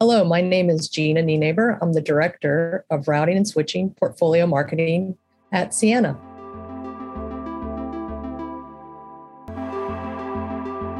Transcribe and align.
Hello, 0.00 0.22
my 0.22 0.40
name 0.40 0.70
is 0.70 0.88
Gina 0.88 1.24
Nienaber. 1.24 1.76
I'm 1.82 1.92
the 1.92 2.00
Director 2.00 2.84
of 2.88 3.08
Routing 3.08 3.36
and 3.36 3.48
Switching 3.48 3.90
Portfolio 3.90 4.46
Marketing 4.46 5.18
at 5.50 5.70
Ciena. 5.70 6.16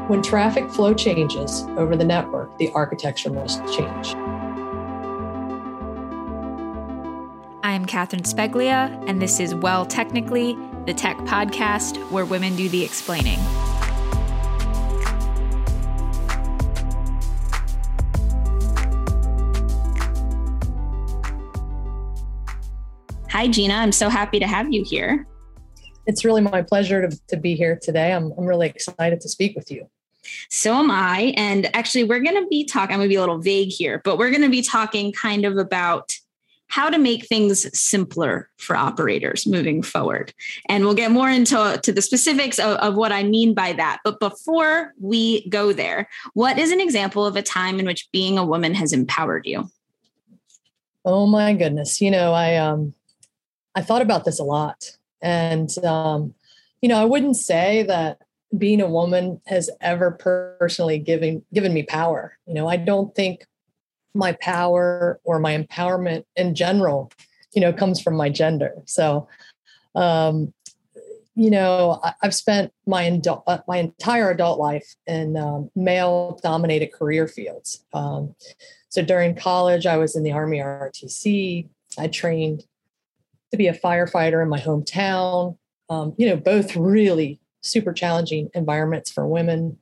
When 0.09 0.21
traffic 0.21 0.69
flow 0.69 0.93
changes 0.93 1.61
over 1.77 1.95
the 1.95 2.03
network, 2.03 2.57
the 2.57 2.71
architecture 2.71 3.29
must 3.29 3.63
change. 3.67 4.15
I'm 7.63 7.85
Catherine 7.85 8.23
Speglia, 8.23 9.01
and 9.07 9.21
this 9.21 9.39
is 9.39 9.55
Well 9.55 9.85
Technically, 9.85 10.57
the 10.87 10.93
tech 10.93 11.15
podcast 11.19 11.95
where 12.11 12.25
women 12.25 12.57
do 12.57 12.67
the 12.67 12.83
explaining. 12.83 13.39
Hi, 23.39 23.47
Gina. 23.47 23.73
I'm 23.75 23.93
so 23.93 24.09
happy 24.09 24.37
to 24.39 24.47
have 24.47 24.69
you 24.73 24.83
here. 24.83 25.25
It's 26.05 26.25
really 26.25 26.41
my 26.41 26.61
pleasure 26.61 27.07
to, 27.07 27.17
to 27.29 27.37
be 27.37 27.55
here 27.55 27.79
today. 27.81 28.11
I'm, 28.11 28.33
I'm 28.37 28.43
really 28.43 28.67
excited 28.67 29.21
to 29.21 29.29
speak 29.29 29.55
with 29.55 29.71
you. 29.71 29.89
So 30.49 30.73
am 30.73 30.91
I. 30.91 31.33
And 31.37 31.73
actually, 31.73 32.03
we're 32.03 32.19
going 32.19 32.35
to 32.35 32.47
be 32.49 32.65
talking, 32.65 32.95
I'm 32.95 32.99
going 32.99 33.07
to 33.07 33.13
be 33.13 33.15
a 33.15 33.21
little 33.21 33.37
vague 33.37 33.69
here, 33.69 34.01
but 34.03 34.17
we're 34.17 34.29
going 34.29 34.41
to 34.41 34.49
be 34.49 34.61
talking 34.61 35.13
kind 35.13 35.45
of 35.45 35.55
about 35.55 36.11
how 36.67 36.89
to 36.89 36.97
make 36.97 37.27
things 37.27 37.65
simpler 37.79 38.49
for 38.57 38.75
operators 38.75 39.47
moving 39.47 39.83
forward. 39.83 40.33
And 40.67 40.83
we'll 40.83 40.93
get 40.93 41.09
more 41.09 41.29
into 41.29 41.79
to 41.81 41.93
the 41.93 42.01
specifics 42.01 42.59
of, 42.59 42.75
of, 42.79 42.95
what 42.95 43.13
I 43.13 43.23
mean 43.23 43.53
by 43.53 43.71
that. 43.71 43.99
But 44.03 44.19
before 44.19 44.93
we 44.99 45.47
go 45.47 45.71
there, 45.71 46.09
what 46.33 46.59
is 46.59 46.73
an 46.73 46.81
example 46.81 47.25
of 47.25 47.37
a 47.37 47.41
time 47.41 47.79
in 47.79 47.85
which 47.85 48.11
being 48.11 48.37
a 48.37 48.45
woman 48.45 48.73
has 48.73 48.91
empowered 48.91 49.45
you? 49.45 49.71
Oh 51.05 51.25
my 51.25 51.53
goodness. 51.53 52.01
You 52.01 52.11
know, 52.11 52.33
I 52.33 52.57
um 52.57 52.93
I 53.79 53.81
thought 53.81 54.01
about 54.01 54.25
this 54.25 54.39
a 54.39 54.43
lot. 54.43 54.97
And, 55.21 55.69
um, 55.85 56.33
you 56.81 56.89
know, 56.89 57.01
I 57.01 57.05
wouldn't 57.05 57.37
say 57.37 57.83
that 57.83 58.21
being 58.57 58.81
a 58.81 58.89
woman 58.89 59.39
has 59.47 59.69
ever 59.79 60.11
personally 60.11 60.99
given 60.99 61.45
given 61.53 61.73
me 61.73 61.83
power. 61.83 62.37
You 62.45 62.55
know, 62.55 62.67
I 62.67 62.75
don't 62.75 63.15
think 63.15 63.45
my 64.13 64.33
power 64.33 65.21
or 65.23 65.39
my 65.39 65.57
empowerment 65.57 66.25
in 66.35 66.55
general, 66.55 67.09
you 67.53 67.61
know, 67.61 67.71
comes 67.71 68.01
from 68.01 68.17
my 68.17 68.27
gender. 68.27 68.73
So, 68.83 69.29
um, 69.95 70.53
you 71.35 71.49
know, 71.49 72.01
I, 72.03 72.13
have 72.21 72.35
spent 72.35 72.73
my 72.85 73.07
uh, 73.47 73.59
my 73.65 73.77
entire 73.77 74.29
adult 74.31 74.59
life 74.59 74.93
in 75.07 75.37
um, 75.37 75.71
male-dominated 75.73 76.91
career 76.91 77.29
fields. 77.29 77.85
Um, 77.93 78.35
so 78.89 79.01
during 79.01 79.35
college, 79.35 79.85
I 79.85 79.95
was 79.95 80.17
in 80.17 80.23
the 80.23 80.33
Army 80.33 80.57
ROTC. 80.57 81.69
I 81.97 82.07
trained 82.07 82.65
to 83.51 83.57
be 83.57 83.67
a 83.67 83.77
firefighter 83.77 84.41
in 84.41 84.49
my 84.49 84.59
hometown. 84.59 85.57
Um, 85.89 86.13
you 86.17 86.27
know, 86.27 86.35
both 86.35 86.75
really 86.75 87.39
super 87.61 87.93
challenging 87.93 88.49
environments 88.53 89.11
for 89.11 89.27
women. 89.27 89.77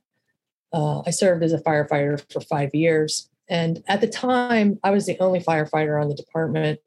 Uh, 0.72 1.02
I 1.06 1.10
served 1.10 1.42
as 1.42 1.52
a 1.52 1.58
firefighter 1.58 2.22
for 2.32 2.40
five 2.40 2.74
years. 2.74 3.28
And 3.48 3.82
at 3.88 4.00
the 4.00 4.06
time, 4.06 4.78
I 4.84 4.90
was 4.90 5.06
the 5.06 5.18
only 5.20 5.40
firefighter 5.40 6.00
on 6.00 6.08
the 6.08 6.14
department 6.14 6.80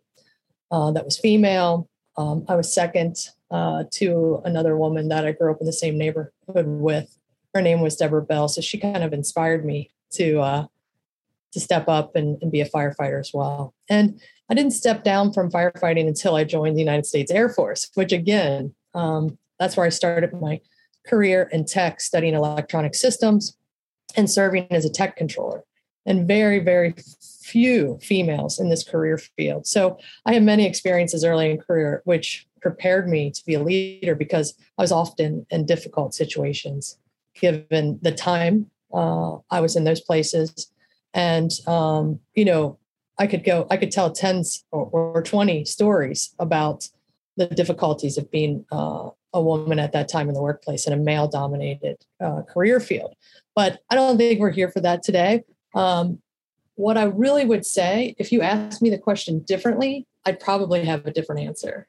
uh, 0.72 0.92
that 0.92 1.06
was 1.06 1.18
female. 1.18 1.90
Um, 2.18 2.46
I 2.48 2.56
was 2.56 2.74
second 2.74 3.16
uh, 3.50 3.86
to 3.92 4.42
another 4.46 4.78
woman 4.78 5.08
that 5.10 5.26
I 5.26 5.32
grew 5.32 5.52
up 5.52 5.60
in 5.60 5.66
the 5.66 5.74
same 5.74 5.98
neighborhood 5.98 6.66
with. 6.66 7.18
Her 7.54 7.62
name 7.62 7.82
was 7.82 7.96
Deborah 7.96 8.22
Bell. 8.22 8.48
So 8.48 8.62
she 8.62 8.78
kind 8.78 9.04
of 9.04 9.14
inspired 9.14 9.66
me 9.66 9.92
to 10.14 10.40
uh, 10.40 10.66
to 11.52 11.60
step 11.60 11.88
up 11.88 12.16
and, 12.16 12.42
and 12.42 12.52
be 12.52 12.62
a 12.62 12.70
firefighter 12.70 13.20
as 13.20 13.32
well. 13.34 13.74
And 13.90 14.22
I 14.52 14.54
didn't 14.54 14.74
step 14.74 15.06
down 15.06 15.32
from 15.32 15.50
firefighting 15.50 16.10
until 16.10 16.36
I 16.36 16.44
joined 16.44 16.76
the 16.76 16.82
United 16.82 17.06
States 17.06 17.32
Air 17.32 17.48
Force, 17.48 17.90
which 17.94 18.12
again, 18.12 18.76
um, 18.94 19.38
that's 19.58 19.78
where 19.78 19.86
I 19.86 19.90
started 19.90 20.34
my 20.34 20.60
career 21.08 21.48
in 21.54 21.64
tech, 21.64 22.02
studying 22.02 22.34
electronic 22.34 22.94
systems 22.94 23.56
and 24.18 24.30
serving 24.30 24.68
as 24.70 24.84
a 24.84 24.90
tech 24.90 25.16
controller. 25.16 25.64
And 26.06 26.28
very, 26.28 26.60
very 26.60 26.96
few 27.44 27.98
females 28.02 28.60
in 28.60 28.68
this 28.68 28.84
career 28.84 29.18
field. 29.18 29.68
So 29.68 29.98
I 30.26 30.34
had 30.34 30.44
many 30.44 30.66
experiences 30.66 31.24
early 31.24 31.50
in 31.50 31.58
career, 31.58 32.02
which 32.04 32.46
prepared 32.62 33.08
me 33.08 33.32
to 33.32 33.46
be 33.46 33.54
a 33.54 33.64
leader 33.64 34.16
because 34.16 34.54
I 34.78 34.82
was 34.82 34.92
often 34.92 35.46
in 35.50 35.66
difficult 35.66 36.14
situations, 36.14 36.98
given 37.40 38.00
the 38.02 38.12
time 38.12 38.70
uh, 38.94 39.38
I 39.50 39.62
was 39.62 39.78
in 39.78 39.86
those 39.86 40.02
places. 40.02 40.74
And, 41.14 41.52
um, 41.68 42.20
you 42.34 42.44
know, 42.44 42.80
I 43.18 43.28
could 43.28 43.44
go, 43.44 43.68
I 43.70 43.78
could 43.78 43.92
tell 43.92 44.12
tens 44.12 44.64
or, 44.72 44.90
or 44.92 45.22
20 45.22 45.66
stories 45.66 46.34
about 46.40 46.88
the 47.38 47.48
difficulties 47.48 48.18
of 48.18 48.32
being 48.32 48.66
uh, 48.72 49.10
a 49.34 49.42
woman 49.42 49.80
at 49.80 49.94
that 49.94 50.10
time 50.10 50.28
in 50.28 50.34
the 50.34 50.42
workplace 50.42 50.88
in 50.88 50.94
a 50.94 50.98
male 50.98 51.28
dominated 51.28 51.98
uh, 52.20 52.42
career 52.44 52.80
field. 52.80 53.16
But 53.56 53.80
I 53.90 53.96
don't 53.96 54.18
think 54.18 54.40
we're 54.40 54.52
here 54.52 54.70
for 54.70 54.82
that 54.82 55.04
today. 55.04 55.44
Um, 55.74 56.22
what 56.76 56.98
I 56.98 57.04
really 57.04 57.46
would 57.46 57.66
say, 57.66 58.16
if 58.18 58.32
you 58.32 58.42
asked 58.42 58.82
me 58.82 58.90
the 58.90 58.98
question 58.98 59.40
differently, 59.40 60.08
I'd 60.26 60.40
probably 60.40 60.86
have 60.86 61.06
a 61.06 61.12
different 61.12 61.42
answer. 61.42 61.88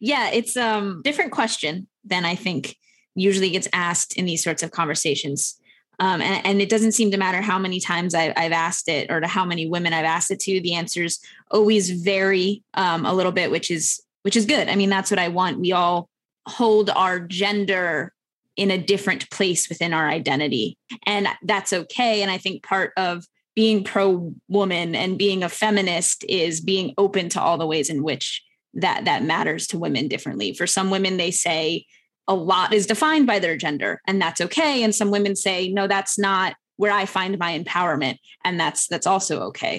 Yeah, 0.00 0.30
it's 0.30 0.56
a 0.56 0.76
um, 0.76 1.02
different 1.02 1.32
question 1.32 1.86
than 2.04 2.24
I 2.24 2.34
think 2.34 2.76
usually 3.14 3.50
gets 3.50 3.68
asked 3.72 4.16
in 4.16 4.24
these 4.24 4.42
sorts 4.42 4.62
of 4.62 4.70
conversations. 4.70 5.58
Um, 6.00 6.22
and, 6.22 6.46
and, 6.46 6.62
it 6.62 6.68
doesn't 6.68 6.92
seem 6.92 7.10
to 7.10 7.16
matter 7.16 7.40
how 7.40 7.58
many 7.58 7.80
times 7.80 8.14
I, 8.14 8.32
have 8.36 8.52
asked 8.52 8.88
it 8.88 9.10
or 9.10 9.20
to 9.20 9.26
how 9.26 9.44
many 9.44 9.68
women 9.68 9.92
I've 9.92 10.04
asked 10.04 10.30
it 10.30 10.38
to. 10.40 10.60
The 10.60 10.74
answers 10.74 11.18
always 11.50 11.90
vary 11.90 12.62
um, 12.74 13.04
a 13.04 13.12
little 13.12 13.32
bit, 13.32 13.50
which 13.50 13.70
is 13.70 14.00
which 14.22 14.36
is 14.36 14.46
good. 14.46 14.68
I 14.68 14.76
mean, 14.76 14.90
that's 14.90 15.10
what 15.10 15.18
I 15.18 15.28
want. 15.28 15.60
We 15.60 15.72
all 15.72 16.08
hold 16.46 16.90
our 16.90 17.18
gender 17.18 18.12
in 18.56 18.70
a 18.70 18.78
different 18.78 19.28
place 19.30 19.68
within 19.68 19.92
our 19.92 20.08
identity, 20.08 20.78
and 21.04 21.26
that's 21.42 21.72
okay. 21.72 22.22
And 22.22 22.30
I 22.30 22.38
think 22.38 22.62
part 22.62 22.92
of 22.96 23.24
being 23.56 23.82
pro 23.82 24.32
woman 24.46 24.94
and 24.94 25.18
being 25.18 25.42
a 25.42 25.48
feminist 25.48 26.24
is 26.28 26.60
being 26.60 26.94
open 26.96 27.28
to 27.30 27.40
all 27.40 27.58
the 27.58 27.66
ways 27.66 27.90
in 27.90 28.04
which 28.04 28.44
that 28.74 29.04
that 29.06 29.24
matters 29.24 29.66
to 29.68 29.78
women 29.78 30.06
differently. 30.06 30.52
For 30.52 30.66
some 30.66 30.90
women, 30.90 31.16
they 31.16 31.32
say 31.32 31.86
a 32.28 32.34
lot 32.34 32.72
is 32.72 32.86
defined 32.86 33.26
by 33.26 33.38
their 33.38 33.56
gender 33.56 34.00
and 34.06 34.20
that's 34.20 34.40
okay. 34.40 34.82
And 34.82 34.94
some 34.94 35.10
women 35.10 35.34
say 35.34 35.68
no 35.68 35.86
that's 35.86 36.18
not 36.18 36.54
where 36.76 36.92
i 36.92 37.06
find 37.06 37.36
my 37.38 37.58
empowerment 37.58 38.18
and 38.44 38.60
that's 38.60 38.86
that's 38.86 39.06
also 39.06 39.40
okay. 39.40 39.78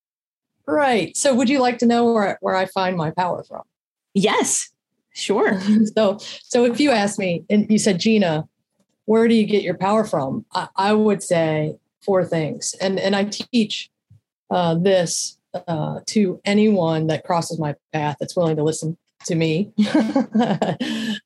Right. 0.68 1.16
So 1.16 1.34
would 1.34 1.50
you 1.50 1.60
like 1.60 1.80
to 1.80 1.86
know 1.86 2.12
where, 2.12 2.38
where 2.42 2.56
i 2.56 2.66
find 2.66 2.98
my 2.98 3.12
power 3.12 3.44
from? 3.44 3.64
Yes 4.14 4.70
sure. 5.20 5.60
So 5.96 6.18
so 6.44 6.66
if 6.66 6.80
you 6.80 6.92
ask 6.92 7.20
me 7.20 7.44
and 7.50 7.70
you 7.70 7.78
said 7.78 8.00
gina 8.00 8.48
where 9.06 9.28
do 9.28 9.34
you 9.34 9.46
get 9.46 9.64
your 9.64 9.78
power 9.78 10.04
from? 10.04 10.46
I, 10.54 10.68
I 10.76 10.94
would 10.94 11.24
say 11.24 11.78
four 12.02 12.26
things. 12.26 12.76
And 12.82 13.00
and 13.00 13.16
i 13.16 13.26
teach 13.26 13.90
uh, 14.52 14.76
this 14.76 15.38
uh, 15.68 16.00
to 16.08 16.40
anyone 16.46 17.08
that 17.08 17.24
crosses 17.24 17.60
my 17.60 17.76
path 17.94 18.18
that's 18.20 18.36
willing 18.36 18.56
to 18.58 18.64
listen 18.64 18.98
to 19.26 19.36
me. 19.36 19.72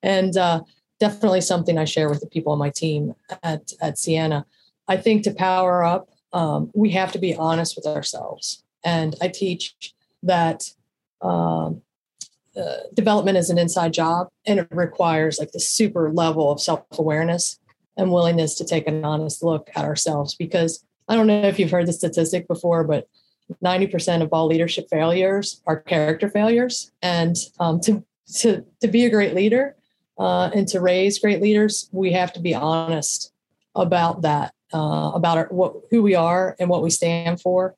And 0.03 0.35
uh, 0.35 0.61
definitely 0.99 1.41
something 1.41 1.77
I 1.77 1.85
share 1.85 2.09
with 2.09 2.21
the 2.21 2.27
people 2.27 2.53
on 2.53 2.59
my 2.59 2.69
team 2.69 3.15
at, 3.41 3.73
at 3.81 3.95
Ciena. 3.95 4.45
I 4.87 4.97
think 4.97 5.23
to 5.23 5.33
power 5.33 5.83
up, 5.83 6.09
um, 6.33 6.71
we 6.73 6.91
have 6.91 7.11
to 7.13 7.19
be 7.19 7.35
honest 7.35 7.75
with 7.75 7.85
ourselves. 7.85 8.63
And 8.83 9.15
I 9.21 9.27
teach 9.27 9.75
that 10.23 10.63
um, 11.21 11.81
uh, 12.55 12.77
development 12.93 13.37
is 13.37 13.49
an 13.49 13.57
inside 13.57 13.93
job 13.93 14.27
and 14.45 14.59
it 14.59 14.67
requires 14.71 15.39
like 15.39 15.51
the 15.51 15.59
super 15.59 16.11
level 16.11 16.51
of 16.51 16.61
self 16.61 16.83
awareness 16.97 17.59
and 17.97 18.11
willingness 18.11 18.55
to 18.55 18.65
take 18.65 18.87
an 18.87 19.05
honest 19.05 19.43
look 19.43 19.69
at 19.75 19.85
ourselves. 19.85 20.35
Because 20.35 20.83
I 21.07 21.15
don't 21.15 21.27
know 21.27 21.43
if 21.43 21.59
you've 21.59 21.71
heard 21.71 21.87
the 21.87 21.93
statistic 21.93 22.47
before, 22.47 22.83
but 22.83 23.07
90% 23.63 24.21
of 24.21 24.29
all 24.31 24.47
leadership 24.47 24.87
failures 24.89 25.61
are 25.65 25.79
character 25.79 26.29
failures. 26.29 26.91
And 27.01 27.35
um, 27.59 27.79
to, 27.81 28.03
to, 28.37 28.65
to 28.81 28.87
be 28.87 29.05
a 29.05 29.09
great 29.09 29.35
leader, 29.35 29.75
uh, 30.17 30.49
and 30.53 30.67
to 30.69 30.79
raise 30.79 31.19
great 31.19 31.41
leaders, 31.41 31.89
we 31.91 32.11
have 32.11 32.33
to 32.33 32.39
be 32.39 32.53
honest 32.53 33.31
about 33.75 34.21
that, 34.21 34.53
uh, 34.73 35.11
about 35.13 35.37
our, 35.37 35.47
what, 35.49 35.75
who 35.89 36.01
we 36.01 36.15
are 36.15 36.55
and 36.59 36.69
what 36.69 36.83
we 36.83 36.89
stand 36.89 37.41
for. 37.41 37.75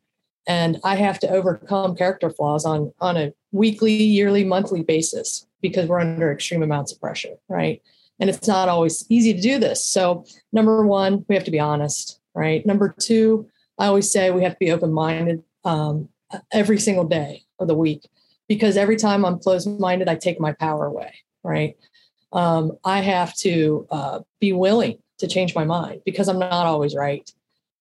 And 0.47 0.79
I 0.83 0.95
have 0.95 1.19
to 1.19 1.29
overcome 1.29 1.95
character 1.95 2.29
flaws 2.29 2.65
on 2.65 2.93
on 2.99 3.17
a 3.17 3.33
weekly, 3.51 3.95
yearly, 3.95 4.43
monthly 4.43 4.83
basis 4.83 5.47
because 5.61 5.87
we're 5.89 5.99
under 5.99 6.31
extreme 6.31 6.61
amounts 6.61 6.91
of 6.91 6.99
pressure, 6.99 7.35
right? 7.49 7.81
And 8.19 8.29
it's 8.29 8.47
not 8.47 8.69
always 8.69 9.05
easy 9.09 9.33
to 9.33 9.41
do 9.41 9.57
this. 9.57 9.83
So, 9.83 10.25
number 10.53 10.85
one, 10.85 11.25
we 11.27 11.35
have 11.35 11.43
to 11.45 11.51
be 11.51 11.59
honest, 11.59 12.19
right? 12.35 12.65
Number 12.65 12.93
two, 12.99 13.47
I 13.79 13.87
always 13.87 14.11
say 14.11 14.29
we 14.29 14.43
have 14.43 14.53
to 14.53 14.59
be 14.59 14.71
open 14.71 14.93
minded 14.93 15.43
um, 15.63 16.09
every 16.51 16.79
single 16.79 17.05
day 17.05 17.43
of 17.59 17.67
the 17.67 17.75
week 17.75 18.07
because 18.47 18.77
every 18.77 18.95
time 18.95 19.25
I'm 19.25 19.39
closed 19.39 19.67
minded, 19.79 20.07
I 20.07 20.15
take 20.15 20.39
my 20.39 20.53
power 20.53 20.85
away, 20.85 21.13
right? 21.43 21.75
Um, 22.35 22.77
I 22.83 22.99
have 22.99 23.33
to 23.37 23.87
uh, 23.89 24.19
be 24.39 24.53
willing 24.53 24.99
to 25.19 25.27
change 25.27 25.55
my 25.55 25.63
mind 25.63 26.01
because 26.05 26.27
I'm 26.27 26.37
not 26.37 26.51
always 26.51 26.93
right. 26.93 27.27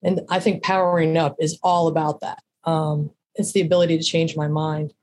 And 0.02 0.20
I 0.30 0.38
think 0.38 0.62
powering 0.62 1.16
up 1.16 1.36
is 1.40 1.58
all 1.62 1.88
about 1.88 2.20
that. 2.20 2.42
Um, 2.62 3.10
it's 3.34 3.52
the 3.52 3.60
ability 3.60 3.98
to 3.98 4.04
change 4.04 4.36
my 4.36 4.46
mind. 4.46 4.94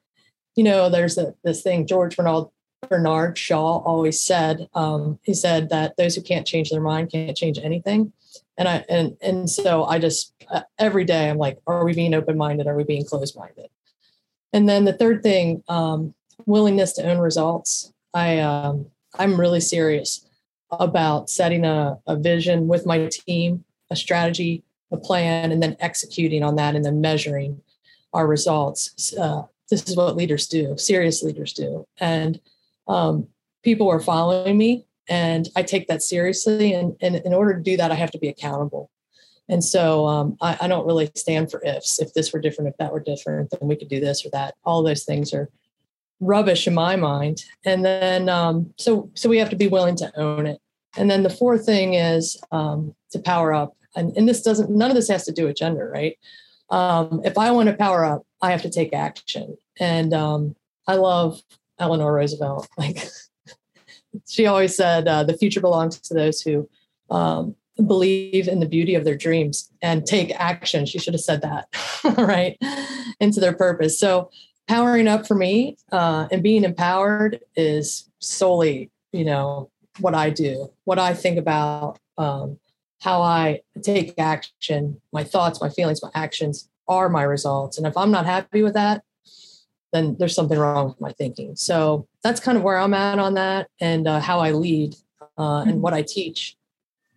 You 0.56 0.63
know, 0.63 0.89
there's 0.89 1.18
a, 1.18 1.36
this 1.44 1.62
thing 1.62 1.86
George 1.86 2.15
Bernard 2.15 2.48
Bernard 2.89 3.38
Shaw 3.38 3.80
always 3.80 4.21
said. 4.21 4.68
Um, 4.74 5.19
he 5.21 5.33
said 5.33 5.69
that 5.69 5.98
those 5.98 6.15
who 6.15 6.21
can't 6.21 6.48
change 6.48 6.69
their 6.69 6.81
mind 6.81 7.12
can't 7.12 7.38
change 7.38 7.59
anything. 7.59 8.13
And 8.57 8.68
I 8.68 8.86
and 8.89 9.18
and 9.21 9.50
so 9.50 9.83
I 9.83 10.00
just 10.00 10.33
uh, 10.50 10.62
every 10.80 11.03
day 11.03 11.30
I'm 11.30 11.38
like, 11.38 11.59
are 11.68 11.83
we 11.83 11.94
being 11.94 12.13
open 12.13 12.38
minded? 12.38 12.68
Are 12.68 12.75
we 12.75 12.83
being 12.83 13.06
closed 13.06 13.36
minded? 13.38 13.69
And 14.53 14.68
then 14.68 14.86
the 14.86 14.94
third 14.94 15.24
thing, 15.24 15.63
um, 15.68 16.13
willingness 16.45 16.94
to 16.94 17.03
own 17.03 17.19
results. 17.19 17.92
I 18.13 18.39
um, 18.39 18.88
I'm 19.18 19.40
really 19.40 19.60
serious 19.60 20.25
about 20.72 21.30
setting 21.30 21.66
a, 21.66 22.00
a 22.08 22.16
vision 22.16 22.68
with 22.68 22.86
my 22.86 23.08
team, 23.12 23.66
a 23.90 23.96
strategy, 23.96 24.63
a 24.92 24.98
plan, 24.98 25.52
and 25.52 25.62
then 25.62 25.75
executing 25.80 26.44
on 26.44 26.56
that, 26.56 26.75
and 26.75 26.86
then 26.86 27.02
measuring 27.02 27.62
our 28.13 28.28
results. 28.28 29.13
Uh, 29.18 29.44
this 29.69 29.88
is 29.88 29.96
what 29.96 30.16
leaders 30.16 30.48
do. 30.48 30.78
Serious 30.78 31.24
leaders 31.24 31.54
do, 31.54 31.86
and 31.98 32.40
um, 32.88 33.28
people 33.63 33.90
are 33.90 34.00
following 34.00 34.58
me, 34.58 34.86
and 35.08 35.50
I 35.56 35.63
take 35.63 35.88
that 35.88 36.02
seriously. 36.02 36.74
And, 36.74 36.96
and 37.02 37.16
in 37.18 37.34
order 37.34 37.56
to 37.56 37.62
do 37.62 37.78
that, 37.78 37.92
I 37.92 37.96
have 37.96 38.12
to 38.12 38.19
be 38.19 38.30
accountable. 38.30 38.90
And 39.50 39.63
so 39.63 40.08
um, 40.08 40.38
I, 40.42 40.58
I, 40.62 40.68
don't 40.68 40.86
really 40.86 41.12
stand 41.16 41.52
for 41.52 41.62
ifs. 41.66 42.00
If 42.00 42.13
this 42.13 42.31
were 42.31 42.40
different, 42.40 42.69
if 42.69 42.78
that 42.78 42.94
were 42.94 43.02
different, 43.02 43.50
then 43.50 43.68
we 43.68 43.75
could 43.75 43.90
do 43.90 44.00
this 44.00 44.25
or 44.25 44.30
that. 44.30 44.56
All 44.63 44.81
those 44.81 45.04
things 45.04 45.34
are 45.34 45.50
rubbish 46.22 46.68
in 46.68 46.74
my 46.74 46.96
mind. 46.96 47.44
And 47.66 47.84
then 47.84 48.30
um, 48.30 48.74
so 48.78 49.10
so 49.16 49.28
we 49.28 49.40
have 49.40 49.50
to 49.50 49.56
be 49.56 49.68
willing 49.68 49.96
to 49.98 50.18
own 50.18 50.46
it. 50.46 50.62
And 50.96 51.10
then 51.10 51.24
the 51.24 51.30
fourth 51.30 51.66
thing 51.66 51.96
is 51.96 52.40
um, 52.52 52.96
to 53.12 53.20
power 53.20 53.54
up. 53.54 53.76
And, 53.96 54.16
and 54.16 54.30
this 54.30 54.42
doesn't 54.42 54.70
none 54.70 54.90
of 54.90 54.96
this 54.96 55.10
has 55.10 55.26
to 55.26 55.34
do 55.34 55.48
with 55.48 55.58
gender, 55.58 55.92
right? 55.94 56.18
Um, 56.70 57.22
if 57.26 57.38
I 57.38 57.52
want 57.52 57.68
to 57.68 57.76
power 57.76 58.06
up, 58.06 58.26
I 58.42 58.52
have 58.52 58.62
to 58.62 58.70
take 58.70 58.94
action. 58.94 59.58
And 59.80 60.14
um, 60.14 60.56
I 60.88 60.96
love 60.96 61.42
Eleanor 61.80 62.14
Roosevelt. 62.14 62.70
Like 62.78 63.04
she 64.28 64.46
always 64.46 64.76
said, 64.76 65.08
uh, 65.08 65.24
the 65.24 65.38
future 65.38 65.62
belongs 65.62 66.00
to 66.00 66.14
those 66.14 66.42
who 66.42 66.70
um, 67.10 67.56
believe 67.86 68.48
in 68.48 68.60
the 68.60 68.68
beauty 68.68 68.96
of 68.96 69.04
their 69.04 69.16
dreams 69.16 69.70
and 69.82 70.06
take 70.06 70.32
action. 70.32 70.86
She 70.86 71.00
should 71.00 71.14
have 71.14 71.22
said 71.22 71.42
that, 71.42 71.68
right? 72.18 72.58
Into 73.20 73.40
their 73.40 73.54
purpose. 73.54 74.00
So 74.00 74.30
powering 74.68 75.08
up 75.08 75.28
for 75.28 75.36
me 75.36 75.78
uh, 75.92 76.28
and 76.31 76.44
being 76.44 76.63
empowered 76.63 77.40
is 77.56 78.10
solely, 78.19 78.92
you 79.12 79.25
know, 79.25 79.69
what 80.00 80.16
I 80.16 80.30
do, 80.30 80.72
what 80.86 81.00
I 81.00 81.13
think 81.13 81.38
about, 81.38 82.00
um, 82.18 82.60
how 83.02 83.22
I 83.22 83.62
take 83.81 84.13
action, 84.18 85.02
my 85.12 85.24
thoughts, 85.24 85.60
my 85.60 85.69
feelings, 85.69 86.02
my 86.02 86.12
actions 86.13 86.69
are 86.88 87.10
my 87.10 87.24
results. 87.24 87.78
And 87.78 87.88
if 87.88 87.98
I'm 87.98 88.12
not 88.12 88.25
happy 88.25 88.63
with 88.63 88.74
that, 88.75 89.04
then 89.92 90.16
there's 90.19 90.36
something 90.36 90.58
wrong 90.58 90.90
with 90.90 91.02
my 91.02 91.12
thinking. 91.12 91.56
So 91.56 92.08
that's 92.24 92.40
kind 92.40 92.58
of 92.58 92.63
where 92.63 92.78
I'm 92.78 92.94
at 92.94 93.19
on 93.19 93.34
that 93.34 93.68
and 93.80 94.08
uh, 94.08 94.19
how 94.19 94.40
I 94.40 94.52
lead 94.52 94.96
uh, 95.38 95.62
and 95.62 95.72
mm-hmm. 95.72 95.81
what 95.81 95.94
I 95.94 96.02
teach. 96.02 96.56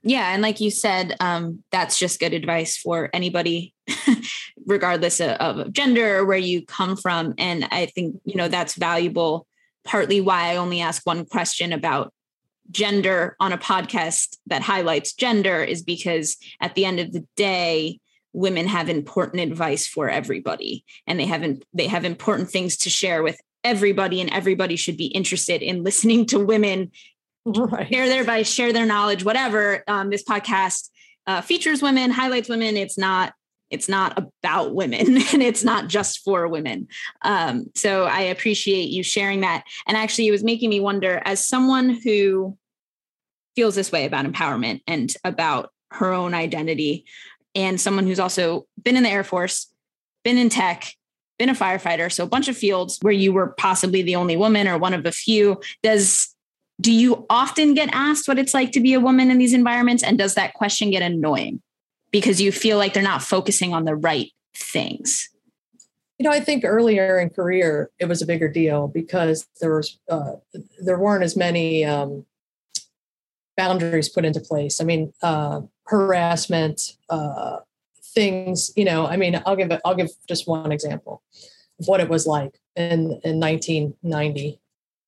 Yeah. 0.03 0.33
And 0.33 0.43
like 0.43 0.61
you 0.61 0.71
said, 0.71 1.17
um, 1.21 1.63
that's 1.71 1.99
just 1.99 2.21
good 2.21 2.35
advice 2.35 2.77
for 2.77 3.11
anybody, 3.13 3.75
regardless 4.67 5.21
of, 5.21 5.31
of 5.31 5.73
gender 5.73 6.19
or 6.19 6.25
where 6.25 6.39
you 6.39 6.65
come 6.65 6.97
from. 6.97 7.35
And 7.39 7.67
I 7.71 7.87
think, 7.87 8.21
you 8.25 8.37
know, 8.37 8.49
that's 8.49 8.75
valuable. 8.75 9.47
Partly 9.85 10.21
why 10.21 10.53
I 10.53 10.57
only 10.57 10.81
ask 10.81 11.05
one 11.07 11.27
question 11.27 11.73
about 11.73 12.13
gender 12.71 13.37
on 13.41 13.53
a 13.53 13.59
podcast 13.59 14.37
that 14.47 14.63
highlights 14.63 15.13
gender 15.13 15.63
is 15.63 15.83
because 15.83 16.37
at 16.61 16.75
the 16.75 16.85
end 16.85 17.01
of 17.01 17.13
the 17.13 17.27
day, 17.37 18.01
women 18.35 18.67
have 18.67 18.89
important 18.89 19.43
advice 19.43 19.87
for 19.87 20.11
everybody 20.11 20.85
and 21.07 21.19
they 21.19 21.25
have 21.25 21.45
they 21.73 21.87
have 21.87 22.05
important 22.05 22.51
things 22.51 22.77
to 22.77 22.91
share 22.91 23.23
with 23.23 23.41
everybody 23.63 24.21
and 24.21 24.29
everybody 24.31 24.77
should 24.77 24.97
be 24.97 25.07
interested 25.07 25.63
in 25.63 25.85
listening 25.85 26.27
to 26.27 26.39
women 26.39 26.91
right. 27.47 27.89
share 27.93 28.09
their 28.09 28.21
advice 28.21 28.51
share 28.51 28.73
their 28.73 28.85
knowledge 28.85 29.25
whatever 29.25 29.85
um, 29.87 30.11
this 30.11 30.25
podcast 30.25 30.91
uh, 31.29 31.41
features 31.41 31.81
women 31.81 32.11
highlights 32.11 32.49
women 32.49 32.77
it's 32.77 32.99
not 32.99 33.33
it's 33.75 33.89
not 33.89 34.17
about 34.19 34.75
women 34.75 35.01
and 35.33 35.43
it's 35.43 35.65
not 35.65 35.89
just 35.89 36.25
for 36.25 36.49
women. 36.49 36.89
Um, 37.23 37.67
so 37.75 38.05
i 38.05 38.21
appreciate 38.21 38.89
you 38.91 39.03
sharing 39.03 39.41
that. 39.43 39.65
And 39.87 39.97
actually 39.97 40.29
it 40.29 40.33
was 40.33 40.45
making 40.45 40.71
me 40.71 40.81
wonder 40.81 41.21
as 41.25 41.47
someone 41.47 41.91
who 41.91 42.57
feels 43.57 43.75
this 43.75 43.93
way 43.93 44.05
about 44.07 44.25
empowerment 44.25 44.81
and 44.87 45.15
about 45.25 45.71
her 45.91 46.13
own 46.13 46.35
identity 46.35 47.05
and 47.55 47.81
someone 47.81 48.07
who's 48.07 48.19
also 48.19 48.67
been 48.83 48.97
in 48.97 49.05
the 49.05 49.11
Air 49.11 49.23
Force, 49.23 49.73
been 50.25 50.39
in 50.39 50.49
tech, 50.49 50.93
been 51.39 51.49
a 51.49 51.55
firefighter, 51.55 52.11
so 52.11 52.25
a 52.25 52.29
bunch 52.29 52.49
of 52.49 52.57
fields 52.57 52.99
where 53.03 53.13
you 53.13 53.33
were 53.33 53.49
possibly 53.59 54.03
the 54.03 54.17
only 54.17 54.37
woman 54.37 54.67
or 54.67 54.79
one 54.79 54.95
of 54.95 55.07
a 55.07 55.13
few. 55.13 55.61
Does 55.83 56.35
do 56.81 56.93
you 56.93 57.25
often 57.31 57.75
get 57.75 57.89
asked 57.93 58.27
what 58.27 58.39
it's 58.39 58.55
like 58.55 58.73
to 58.73 58.81
be 58.81 58.95
a 58.95 59.01
woman 59.01 59.31
in 59.31 59.39
these 59.39 59.55
environments? 59.55 60.03
And 60.03 60.19
does 60.19 60.35
that 60.35 60.55
question 60.55 60.91
get 60.91 61.03
annoying 61.03 61.63
because 62.15 62.41
you 62.41 62.53
feel 62.53 62.79
like 62.79 62.95
they're 62.95 63.03
not 63.03 63.25
focusing 63.25 63.75
on 63.75 63.87
the 63.87 63.97
right 63.97 64.31
things? 64.57 65.29
You 66.17 66.23
know, 66.23 66.31
I 66.31 66.39
think 66.39 66.63
earlier 66.65 67.19
in 67.19 67.29
career 67.29 67.91
it 67.99 68.05
was 68.05 68.23
a 68.23 68.27
bigger 68.27 68.47
deal 68.47 68.87
because 68.87 69.49
there 69.61 69.75
was 69.75 69.99
uh, 70.09 70.35
there 70.81 70.97
weren't 70.97 71.25
as 71.25 71.37
many 71.37 71.85
um, 71.85 72.25
boundaries 73.57 74.09
put 74.09 74.25
into 74.25 74.39
place. 74.39 74.81
I 74.81 74.85
mean, 74.85 75.13
uh, 75.25 75.63
harassment, 75.89 76.93
uh, 77.11 77.57
things. 78.15 78.71
You 78.77 78.85
know, 78.85 79.09
I 79.09 79.17
mean, 79.17 79.43
I'll 79.45 79.57
give 79.57 79.73
I'll 79.85 79.97
give 79.97 80.11
just 80.29 80.47
one 80.47 80.71
example 80.71 81.21
of 81.81 81.89
what 81.89 81.99
it 81.99 82.09
was 82.09 82.29
like 82.29 82.61
in 82.77 83.19
in 83.25 83.41
1990, 83.41 84.61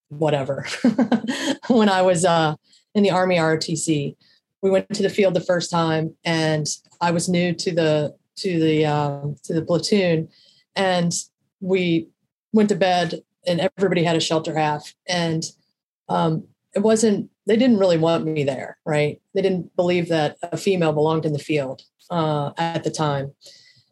whatever, 0.09 0.67
when 1.69 1.89
I 1.89 2.03
was 2.03 2.25
uh, 2.25 2.57
in 2.97 3.05
the 3.05 3.13
Army 3.13 3.37
ROTC. 3.37 4.17
We 4.61 4.71
went 4.71 4.93
to 4.95 5.03
the 5.05 5.11
field 5.11 5.35
the 5.35 5.41
first 5.41 5.71
time, 5.71 6.17
and 6.25 6.67
I 7.01 7.11
was 7.11 7.29
new 7.29 7.53
to 7.55 7.75
the 7.75 8.17
to 8.37 8.61
the 8.61 8.87
um, 8.87 9.37
to 9.45 9.55
the 9.55 9.63
platoon, 9.63 10.29
and 10.75 11.13
we 11.61 12.09
went 12.53 12.69
to 12.71 12.77
bed, 12.77 13.23
and 13.47 13.69
everybody 13.77 14.05
had 14.05 14.17
a 14.17 14.21
shelter 14.21 14.57
half, 14.57 14.95
and 15.09 15.45
um, 16.09 16.47
it 16.75 16.81
wasn't 16.81 17.31
they 17.47 17.57
didn't 17.57 17.79
really 17.79 17.99
want 17.99 18.27
me 18.27 18.45
there, 18.45 18.77
right? 18.85 19.21
They 19.35 19.43
didn't 19.43 19.75
believe 19.77 20.09
that 20.09 20.37
a 20.43 20.57
female 20.57 20.93
belonged 20.93 21.25
in 21.25 21.33
the 21.33 21.39
field 21.39 21.83
uh, 22.11 22.51
at 22.59 22.85
the 22.85 22.91
time. 22.91 23.33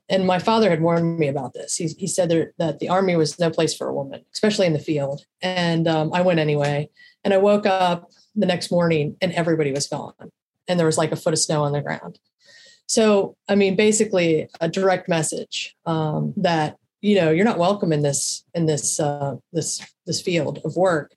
And 0.09 0.27
my 0.27 0.39
father 0.39 0.69
had 0.69 0.83
warned 0.83 1.19
me 1.19 1.29
about 1.29 1.55
this. 1.55 1.77
He, 1.77 1.87
he 1.87 2.07
said 2.07 2.29
there, 2.29 2.53
that 2.59 2.79
the 2.79 2.89
army 2.89 3.17
was 3.17 3.39
no 3.39 3.49
place 3.49 3.75
for 3.75 3.89
a 3.89 3.95
woman, 3.95 4.25
especially 4.35 4.67
in 4.67 4.75
the 4.75 4.79
field. 4.79 5.23
And 5.41 5.89
um, 5.89 6.13
I 6.13 6.21
went 6.21 6.41
anyway. 6.41 6.91
And 7.23 7.33
I 7.33 7.39
woke 7.39 7.65
up 7.65 8.11
the 8.35 8.47
next 8.47 8.71
morning 8.71 9.17
and 9.23 9.33
everybody 9.33 9.73
was 9.73 9.87
gone. 9.87 10.13
And 10.69 10.79
there 10.79 10.87
was 10.87 10.99
like 10.99 11.13
a 11.13 11.17
foot 11.17 11.33
of 11.33 11.39
snow 11.39 11.65
on 11.65 11.73
the 11.73 11.81
ground. 11.81 12.19
So, 12.87 13.37
I 13.49 13.55
mean, 13.55 13.77
basically 13.77 14.49
a 14.61 14.69
direct 14.69 15.09
message 15.09 15.75
um, 15.87 16.35
that, 16.37 16.77
you 17.01 17.17
know, 17.17 17.31
you're 17.31 17.45
not 17.45 17.59
welcome 17.59 17.93
in 17.93 18.03
this, 18.03 18.45
in 18.55 18.67
this, 18.67 19.01
uh, 19.01 19.37
this, 19.53 19.83
this 20.07 20.21
field 20.21 20.61
of 20.65 20.77
work. 20.77 21.13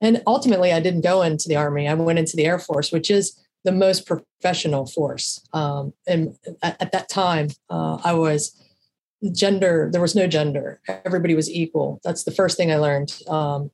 And 0.00 0.22
ultimately, 0.26 0.72
I 0.72 0.80
didn't 0.80 1.00
go 1.00 1.22
into 1.22 1.48
the 1.48 1.56
Army. 1.56 1.88
I 1.88 1.94
went 1.94 2.18
into 2.18 2.36
the 2.36 2.44
Air 2.44 2.58
Force, 2.58 2.92
which 2.92 3.10
is 3.10 3.38
the 3.64 3.72
most 3.72 4.06
professional 4.06 4.86
force. 4.86 5.44
Um, 5.52 5.92
and 6.06 6.36
at, 6.62 6.80
at, 6.80 6.92
that 6.92 7.08
time, 7.08 7.48
uh, 7.68 7.98
I 8.04 8.12
was 8.12 8.54
gender, 9.32 9.88
there 9.92 10.00
was 10.00 10.14
no 10.14 10.26
gender. 10.26 10.80
Everybody 11.04 11.34
was 11.34 11.50
equal. 11.50 12.00
That's 12.04 12.24
the 12.24 12.30
first 12.30 12.56
thing 12.56 12.70
I 12.70 12.76
learned 12.76 13.18
um, 13.28 13.70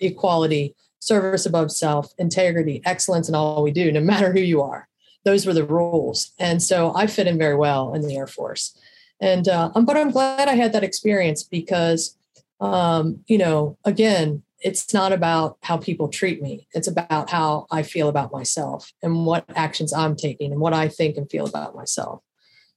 equality, 0.00 0.74
service 1.00 1.46
above 1.46 1.72
self, 1.72 2.12
integrity, 2.18 2.82
excellence 2.84 3.28
in 3.28 3.34
all 3.34 3.62
we 3.62 3.72
do, 3.72 3.90
no 3.90 4.00
matter 4.00 4.32
who 4.32 4.40
you 4.40 4.62
are. 4.62 4.88
Those 5.24 5.46
were 5.46 5.54
the 5.54 5.64
rules. 5.64 6.32
And 6.38 6.62
so 6.62 6.94
I 6.94 7.06
fit 7.06 7.26
in 7.26 7.38
very 7.38 7.54
well 7.54 7.94
in 7.94 8.02
the 8.02 8.16
Air 8.16 8.26
Force. 8.26 8.76
And, 9.20 9.48
uh, 9.48 9.70
but 9.84 9.96
I'm 9.96 10.10
glad 10.10 10.48
I 10.48 10.54
had 10.54 10.72
that 10.72 10.82
experience 10.82 11.44
because, 11.44 12.16
um, 12.60 13.20
you 13.26 13.38
know, 13.38 13.78
again, 13.84 14.42
it's 14.60 14.92
not 14.94 15.12
about 15.12 15.58
how 15.62 15.76
people 15.76 16.08
treat 16.08 16.40
me. 16.40 16.66
It's 16.72 16.88
about 16.88 17.30
how 17.30 17.66
I 17.70 17.82
feel 17.82 18.08
about 18.08 18.32
myself 18.32 18.92
and 19.02 19.26
what 19.26 19.44
actions 19.54 19.92
I'm 19.92 20.16
taking 20.16 20.52
and 20.52 20.60
what 20.60 20.72
I 20.72 20.88
think 20.88 21.16
and 21.16 21.30
feel 21.30 21.46
about 21.46 21.74
myself 21.74 22.22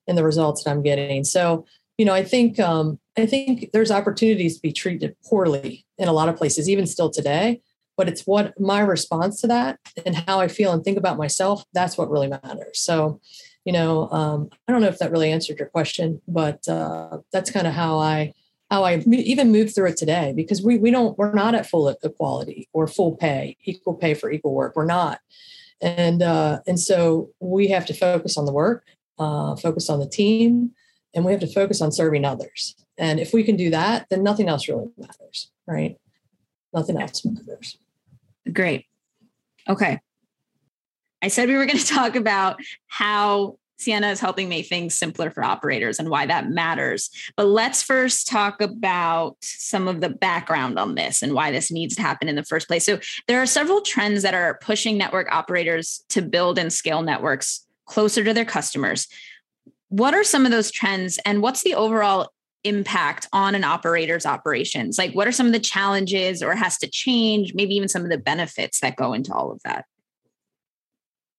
and 0.07 0.17
the 0.17 0.23
results 0.23 0.63
that 0.63 0.71
I'm 0.71 0.83
getting. 0.83 1.23
So, 1.23 1.65
you 1.97 2.05
know, 2.05 2.13
I 2.13 2.23
think 2.23 2.59
um, 2.59 2.99
I 3.17 3.25
think 3.25 3.71
there's 3.71 3.91
opportunities 3.91 4.55
to 4.55 4.61
be 4.61 4.73
treated 4.73 5.15
poorly 5.25 5.85
in 5.97 6.07
a 6.07 6.13
lot 6.13 6.29
of 6.29 6.35
places, 6.35 6.69
even 6.69 6.85
still 6.85 7.09
today. 7.09 7.61
But 7.97 8.09
it's 8.09 8.23
what 8.23 8.59
my 8.59 8.79
response 8.79 9.41
to 9.41 9.47
that 9.47 9.79
and 10.05 10.15
how 10.15 10.39
I 10.39 10.47
feel 10.47 10.73
and 10.73 10.83
think 10.83 10.97
about 10.97 11.17
myself. 11.17 11.63
That's 11.73 11.97
what 11.97 12.09
really 12.09 12.27
matters. 12.27 12.79
So, 12.79 13.21
you 13.63 13.71
know, 13.71 14.09
um, 14.11 14.49
I 14.67 14.71
don't 14.71 14.81
know 14.81 14.87
if 14.87 14.99
that 14.99 15.11
really 15.11 15.31
answered 15.31 15.59
your 15.59 15.69
question, 15.69 16.21
but 16.27 16.67
uh, 16.67 17.19
that's 17.31 17.51
kind 17.51 17.67
of 17.67 17.73
how 17.73 17.99
I 17.99 18.33
how 18.71 18.83
I 18.83 18.97
even 19.07 19.51
move 19.51 19.73
through 19.73 19.89
it 19.89 19.97
today 19.97 20.33
because 20.35 20.61
we 20.61 20.77
we 20.77 20.91
don't 20.91 21.17
we're 21.17 21.33
not 21.33 21.55
at 21.55 21.67
full 21.67 21.87
equality 21.87 22.67
or 22.73 22.87
full 22.87 23.15
pay, 23.15 23.57
equal 23.63 23.93
pay 23.93 24.13
for 24.13 24.31
equal 24.31 24.53
work. 24.53 24.75
We're 24.75 24.85
not, 24.85 25.19
and 25.81 26.21
uh, 26.21 26.59
and 26.67 26.79
so 26.79 27.29
we 27.39 27.67
have 27.69 27.85
to 27.87 27.93
focus 27.93 28.37
on 28.37 28.45
the 28.45 28.51
work, 28.51 28.85
uh, 29.19 29.55
focus 29.55 29.89
on 29.89 29.99
the 29.99 30.09
team, 30.09 30.71
and 31.13 31.23
we 31.23 31.31
have 31.31 31.41
to 31.41 31.47
focus 31.47 31.81
on 31.81 31.91
serving 31.91 32.25
others. 32.25 32.75
And 32.97 33.19
if 33.19 33.33
we 33.33 33.43
can 33.43 33.55
do 33.55 33.69
that, 33.71 34.07
then 34.09 34.23
nothing 34.23 34.49
else 34.49 34.67
really 34.67 34.87
matters, 34.97 35.51
right? 35.67 35.97
Nothing 36.73 36.99
else 36.99 37.23
matters. 37.25 37.77
Great. 38.51 38.85
Okay. 39.67 39.99
I 41.21 41.27
said 41.27 41.49
we 41.49 41.57
were 41.57 41.65
going 41.65 41.79
to 41.79 41.85
talk 41.85 42.15
about 42.15 42.59
how 42.87 43.57
Ciena 43.79 44.11
is 44.11 44.19
helping 44.19 44.47
make 44.47 44.67
things 44.67 44.93
simpler 44.93 45.29
for 45.29 45.43
operators 45.43 45.99
and 45.99 46.09
why 46.09 46.25
that 46.25 46.49
matters. 46.49 47.09
But 47.35 47.47
let's 47.47 47.83
first 47.83 48.27
talk 48.27 48.61
about 48.61 49.35
some 49.41 49.87
of 49.87 50.01
the 50.01 50.09
background 50.09 50.79
on 50.79 50.95
this 50.95 51.21
and 51.21 51.33
why 51.33 51.51
this 51.51 51.71
needs 51.71 51.95
to 51.95 52.01
happen 52.01 52.29
in 52.29 52.35
the 52.35 52.43
first 52.43 52.67
place. 52.67 52.85
So, 52.85 52.99
there 53.27 53.41
are 53.41 53.45
several 53.45 53.81
trends 53.81 54.21
that 54.23 54.33
are 54.33 54.59
pushing 54.61 54.97
network 54.97 55.29
operators 55.31 56.03
to 56.09 56.21
build 56.21 56.57
and 56.57 56.71
scale 56.71 57.01
networks 57.01 57.65
closer 57.85 58.23
to 58.23 58.33
their 58.33 58.45
customers. 58.45 59.07
What 59.89 60.13
are 60.13 60.23
some 60.23 60.45
of 60.45 60.51
those 60.51 60.71
trends 60.71 61.19
and 61.25 61.41
what's 61.41 61.63
the 61.63 61.75
overall 61.75 62.29
impact 62.65 63.27
on 63.31 63.55
an 63.55 63.63
operator's 63.63 64.25
operations? 64.25 64.97
Like, 64.97 65.13
what 65.13 65.27
are 65.27 65.31
some 65.31 65.47
of 65.47 65.53
the 65.53 65.59
challenges 65.59 66.41
or 66.41 66.55
has 66.55 66.77
to 66.79 66.87
change? 66.87 67.53
Maybe 67.53 67.75
even 67.75 67.87
some 67.87 68.03
of 68.03 68.09
the 68.09 68.17
benefits 68.17 68.79
that 68.79 68.95
go 68.95 69.13
into 69.13 69.33
all 69.33 69.51
of 69.51 69.61
that. 69.63 69.85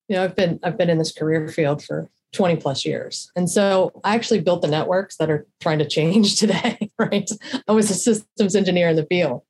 You 0.09 0.17
know, 0.17 0.25
I've 0.25 0.37
been 0.37 0.61
I've 0.63 0.79
been 0.79 0.91
in 0.91 0.99
this 0.99 1.13
career 1.13 1.49
field 1.49 1.83
for 1.83 2.09
20 2.33 2.57
plus 2.57 2.85
years. 2.85 3.31
And 3.35 3.51
so 3.51 3.93
I 4.05 4.15
actually 4.15 4.41
built 4.41 4.63
the 4.63 4.69
networks 4.69 5.17
that 5.17 5.31
are 5.31 5.47
trying 5.61 5.79
to 5.79 5.89
change 5.89 6.37
today, 6.39 6.91
right? 6.99 7.29
I 7.67 7.73
was 7.73 7.91
a 7.91 7.95
systems 7.95 8.55
engineer 8.55 8.89
in 8.89 8.97
the 8.97 9.07
field 9.07 9.43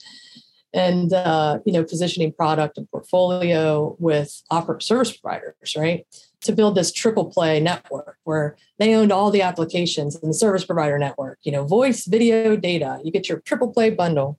and, 0.73 1.12
uh, 1.12 1.59
you 1.64 1.73
know, 1.73 1.85
positioning 1.85 2.33
product 2.33 2.78
and 2.78 2.90
portfolio 2.90 3.97
with 3.99 4.42
oper- 4.52 4.83
service 4.83 5.16
providers, 5.16 5.75
right? 5.76 6.06
To 6.43 6.52
build 6.52 6.76
this 6.76 6.93
triple 6.93 7.25
play 7.25 7.59
network 7.59 8.19
where 8.23 8.57
they 8.78 8.95
owned 8.95 9.11
all 9.11 9.31
the 9.33 9.43
applications 9.43 10.14
and 10.14 10.31
the 10.31 10.35
service 10.35 10.64
provider 10.64 10.99
network, 10.99 11.38
you 11.43 11.50
know, 11.50 11.64
voice, 11.64 12.05
video, 12.05 12.57
data. 12.57 13.00
You 13.02 13.11
get 13.11 13.28
your 13.28 13.40
triple 13.40 13.73
play 13.73 13.90
bundle. 13.90 14.38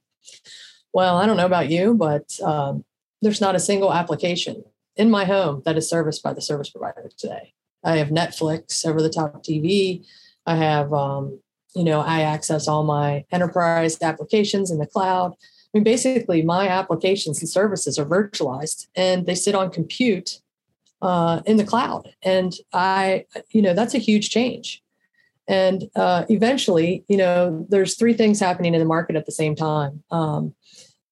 Well, 0.93 1.17
I 1.17 1.25
don't 1.25 1.37
know 1.37 1.45
about 1.45 1.69
you, 1.69 1.95
but 1.95 2.39
um, 2.41 2.85
there's 3.21 3.41
not 3.41 3.55
a 3.55 3.59
single 3.59 3.93
application 3.93 4.63
in 4.95 5.11
my 5.11 5.25
home 5.25 5.61
that 5.65 5.77
is 5.77 5.89
serviced 5.89 6.23
by 6.23 6.33
the 6.33 6.41
service 6.41 6.69
provider 6.69 7.09
today. 7.17 7.53
I 7.83 7.97
have 7.97 8.09
Netflix 8.09 8.85
over 8.85 9.01
the 9.01 9.09
top 9.09 9.43
TV. 9.43 10.05
I 10.45 10.55
have, 10.55 10.93
um, 10.93 11.39
you 11.75 11.83
know, 11.83 12.01
I 12.01 12.21
access 12.21 12.67
all 12.67 12.83
my 12.83 13.25
enterprise 13.31 14.01
applications 14.01 14.71
in 14.71 14.79
the 14.79 14.87
cloud. 14.87 15.33
I 15.33 15.77
mean, 15.77 15.83
basically, 15.83 16.41
my 16.41 16.67
applications 16.67 17.39
and 17.39 17.49
services 17.49 17.99
are 17.99 18.05
virtualized 18.05 18.87
and 18.95 19.25
they 19.25 19.35
sit 19.35 19.55
on 19.55 19.69
compute 19.69 20.41
uh, 21.01 21.41
in 21.45 21.57
the 21.57 21.65
cloud. 21.65 22.13
And 22.23 22.53
I, 22.73 23.25
you 23.51 23.61
know, 23.61 23.73
that's 23.73 23.93
a 23.93 23.99
huge 23.99 24.29
change. 24.29 24.83
And 25.47 25.89
uh, 25.95 26.25
eventually, 26.29 27.05
you 27.07 27.17
know, 27.17 27.65
there's 27.69 27.95
three 27.95 28.13
things 28.13 28.39
happening 28.39 28.73
in 28.73 28.79
the 28.79 28.85
market 28.85 29.15
at 29.15 29.25
the 29.25 29.31
same 29.31 29.55
time. 29.55 30.03
Um, 30.11 30.53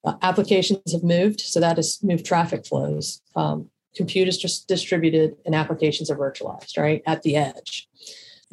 uh, 0.04 0.16
applications 0.22 0.92
have 0.92 1.04
moved, 1.04 1.40
so 1.40 1.60
that 1.60 1.78
has 1.78 2.00
moved 2.04 2.26
traffic 2.26 2.66
flows. 2.66 3.22
Um, 3.36 3.70
compute 3.96 4.28
is 4.28 4.38
just 4.38 4.68
distributed 4.68 5.36
and 5.46 5.56
applications 5.56 6.12
are 6.12 6.18
virtualized, 6.18 6.78
right, 6.78 7.02
at 7.08 7.24
the 7.24 7.38
edge. 7.38 7.88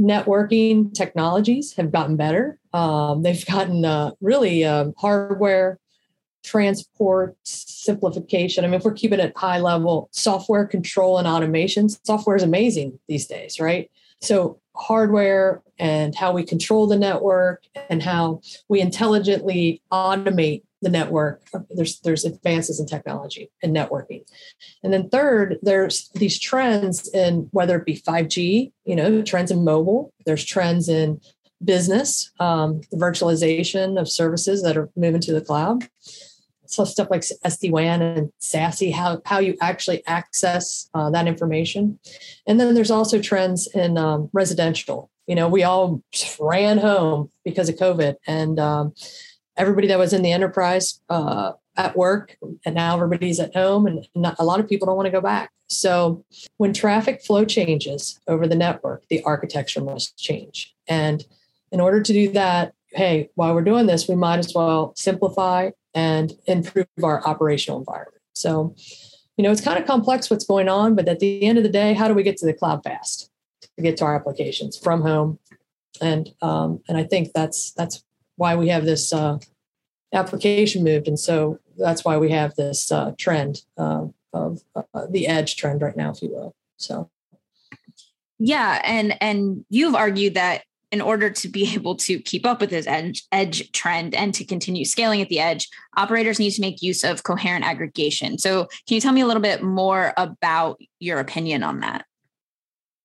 Networking 0.00 0.94
technologies 0.94 1.74
have 1.74 1.92
gotten 1.92 2.16
better. 2.16 2.58
Um, 2.72 3.22
they've 3.22 3.44
gotten 3.44 3.84
uh, 3.84 4.12
really 4.20 4.64
um, 4.64 4.94
hardware 4.96 5.78
transport 6.42 7.36
simplification. 7.44 8.64
I 8.64 8.68
mean, 8.68 8.74
if 8.74 8.84
we're 8.84 8.92
keeping 8.92 9.20
it 9.20 9.36
high 9.36 9.58
level, 9.58 10.08
software 10.12 10.66
control 10.66 11.18
and 11.18 11.26
automation, 11.26 11.88
software 11.88 12.36
is 12.36 12.42
amazing 12.42 12.98
these 13.08 13.26
days, 13.26 13.60
right? 13.60 13.90
So, 14.20 14.60
hardware 14.74 15.62
and 15.78 16.14
how 16.14 16.32
we 16.32 16.44
control 16.44 16.86
the 16.86 16.98
network 16.98 17.64
and 17.90 18.02
how 18.02 18.40
we 18.68 18.80
intelligently 18.80 19.82
automate 19.92 20.62
the 20.80 20.88
network. 20.88 21.42
There's 21.70 22.00
there's 22.00 22.24
advances 22.24 22.80
in 22.80 22.86
technology 22.86 23.50
and 23.62 23.74
networking, 23.74 24.24
and 24.82 24.92
then 24.92 25.08
third, 25.08 25.58
there's 25.62 26.08
these 26.14 26.38
trends 26.38 27.08
in 27.08 27.48
whether 27.52 27.76
it 27.76 27.84
be 27.84 27.96
5G, 27.96 28.72
you 28.84 28.96
know, 28.96 29.22
trends 29.22 29.50
in 29.50 29.64
mobile. 29.64 30.12
There's 30.24 30.44
trends 30.44 30.88
in 30.88 31.20
business, 31.64 32.30
um, 32.40 32.80
the 32.90 32.96
virtualization 32.96 34.00
of 34.00 34.08
services 34.08 34.62
that 34.62 34.76
are 34.76 34.90
moving 34.96 35.20
to 35.22 35.32
the 35.32 35.40
cloud. 35.40 35.88
So 36.72 36.84
stuff 36.84 37.08
like 37.10 37.20
SD 37.20 37.70
WAN 37.70 38.00
and 38.00 38.32
SASE, 38.40 38.92
how 38.92 39.20
how 39.26 39.40
you 39.40 39.56
actually 39.60 40.02
access 40.06 40.88
uh, 40.94 41.10
that 41.10 41.28
information, 41.28 41.98
and 42.46 42.58
then 42.58 42.74
there's 42.74 42.90
also 42.90 43.20
trends 43.20 43.68
in 43.74 43.98
um, 43.98 44.30
residential. 44.32 45.10
You 45.26 45.34
know, 45.34 45.48
we 45.48 45.62
all 45.64 46.02
ran 46.40 46.78
home 46.78 47.30
because 47.44 47.68
of 47.68 47.76
COVID, 47.76 48.16
and 48.26 48.58
um, 48.58 48.94
everybody 49.56 49.86
that 49.88 49.98
was 49.98 50.14
in 50.14 50.22
the 50.22 50.32
enterprise 50.32 51.00
uh, 51.10 51.52
at 51.76 51.96
work 51.96 52.36
and 52.64 52.74
now 52.74 52.94
everybody's 52.94 53.40
at 53.40 53.54
home 53.54 53.86
and 53.86 54.06
not, 54.14 54.36
a 54.38 54.44
lot 54.44 54.60
of 54.60 54.68
people 54.68 54.86
don't 54.86 54.96
want 54.96 55.06
to 55.06 55.12
go 55.12 55.20
back. 55.20 55.50
So 55.68 56.24
when 56.58 56.72
traffic 56.72 57.22
flow 57.22 57.44
changes 57.44 58.18
over 58.28 58.46
the 58.46 58.54
network 58.54 59.06
the 59.08 59.22
architecture 59.24 59.82
must 59.82 60.16
change. 60.18 60.74
And 60.86 61.24
in 61.70 61.80
order 61.80 62.02
to 62.02 62.12
do 62.12 62.32
that 62.32 62.74
hey 62.88 63.30
while 63.34 63.54
we're 63.54 63.62
doing 63.62 63.86
this 63.86 64.08
we 64.08 64.14
might 64.14 64.38
as 64.38 64.52
well 64.54 64.92
simplify 64.96 65.70
and 65.94 66.32
improve 66.46 66.86
our 67.02 67.26
operational 67.26 67.78
environment 67.78 68.22
so 68.34 68.74
you 69.36 69.44
know 69.44 69.50
it's 69.50 69.60
kind 69.60 69.78
of 69.78 69.86
complex 69.86 70.30
what's 70.30 70.44
going 70.44 70.68
on 70.68 70.94
but 70.94 71.08
at 71.08 71.20
the 71.20 71.44
end 71.44 71.58
of 71.58 71.64
the 71.64 71.70
day 71.70 71.92
how 71.92 72.08
do 72.08 72.14
we 72.14 72.22
get 72.22 72.36
to 72.36 72.46
the 72.46 72.52
cloud 72.52 72.82
fast 72.82 73.30
to 73.76 73.82
get 73.82 73.96
to 73.96 74.04
our 74.04 74.14
applications 74.14 74.76
from 74.78 75.02
home 75.02 75.38
and 76.00 76.34
um, 76.42 76.80
and 76.88 76.96
i 76.96 77.04
think 77.04 77.32
that's 77.34 77.72
that's 77.72 78.04
why 78.36 78.56
we 78.56 78.68
have 78.68 78.84
this 78.84 79.12
uh, 79.12 79.38
application 80.12 80.84
moved, 80.84 81.08
and 81.08 81.18
so 81.18 81.58
that's 81.78 82.04
why 82.04 82.16
we 82.16 82.30
have 82.30 82.54
this 82.54 82.90
uh, 82.92 83.12
trend 83.18 83.62
uh, 83.78 84.06
of 84.32 84.62
uh, 84.74 85.06
the 85.10 85.26
edge 85.26 85.56
trend 85.56 85.82
right 85.82 85.96
now, 85.96 86.10
if 86.10 86.22
you 86.22 86.30
will. 86.30 86.54
So, 86.76 87.10
yeah, 88.38 88.80
and 88.84 89.16
and 89.22 89.64
you've 89.68 89.94
argued 89.94 90.34
that 90.34 90.64
in 90.92 91.00
order 91.00 91.30
to 91.30 91.48
be 91.48 91.68
able 91.74 91.96
to 91.96 92.20
keep 92.20 92.46
up 92.46 92.60
with 92.60 92.70
this 92.70 92.86
edge, 92.86 93.24
edge 93.32 93.72
trend 93.72 94.14
and 94.14 94.32
to 94.34 94.44
continue 94.44 94.84
scaling 94.84 95.20
at 95.20 95.28
the 95.28 95.40
edge, 95.40 95.68
operators 95.96 96.38
need 96.38 96.52
to 96.52 96.60
make 96.60 96.82
use 96.82 97.02
of 97.02 97.24
coherent 97.24 97.64
aggregation. 97.64 98.38
So, 98.38 98.66
can 98.86 98.94
you 98.94 99.00
tell 99.00 99.12
me 99.12 99.22
a 99.22 99.26
little 99.26 99.42
bit 99.42 99.62
more 99.62 100.12
about 100.16 100.80
your 101.00 101.18
opinion 101.18 101.62
on 101.62 101.80
that? 101.80 102.04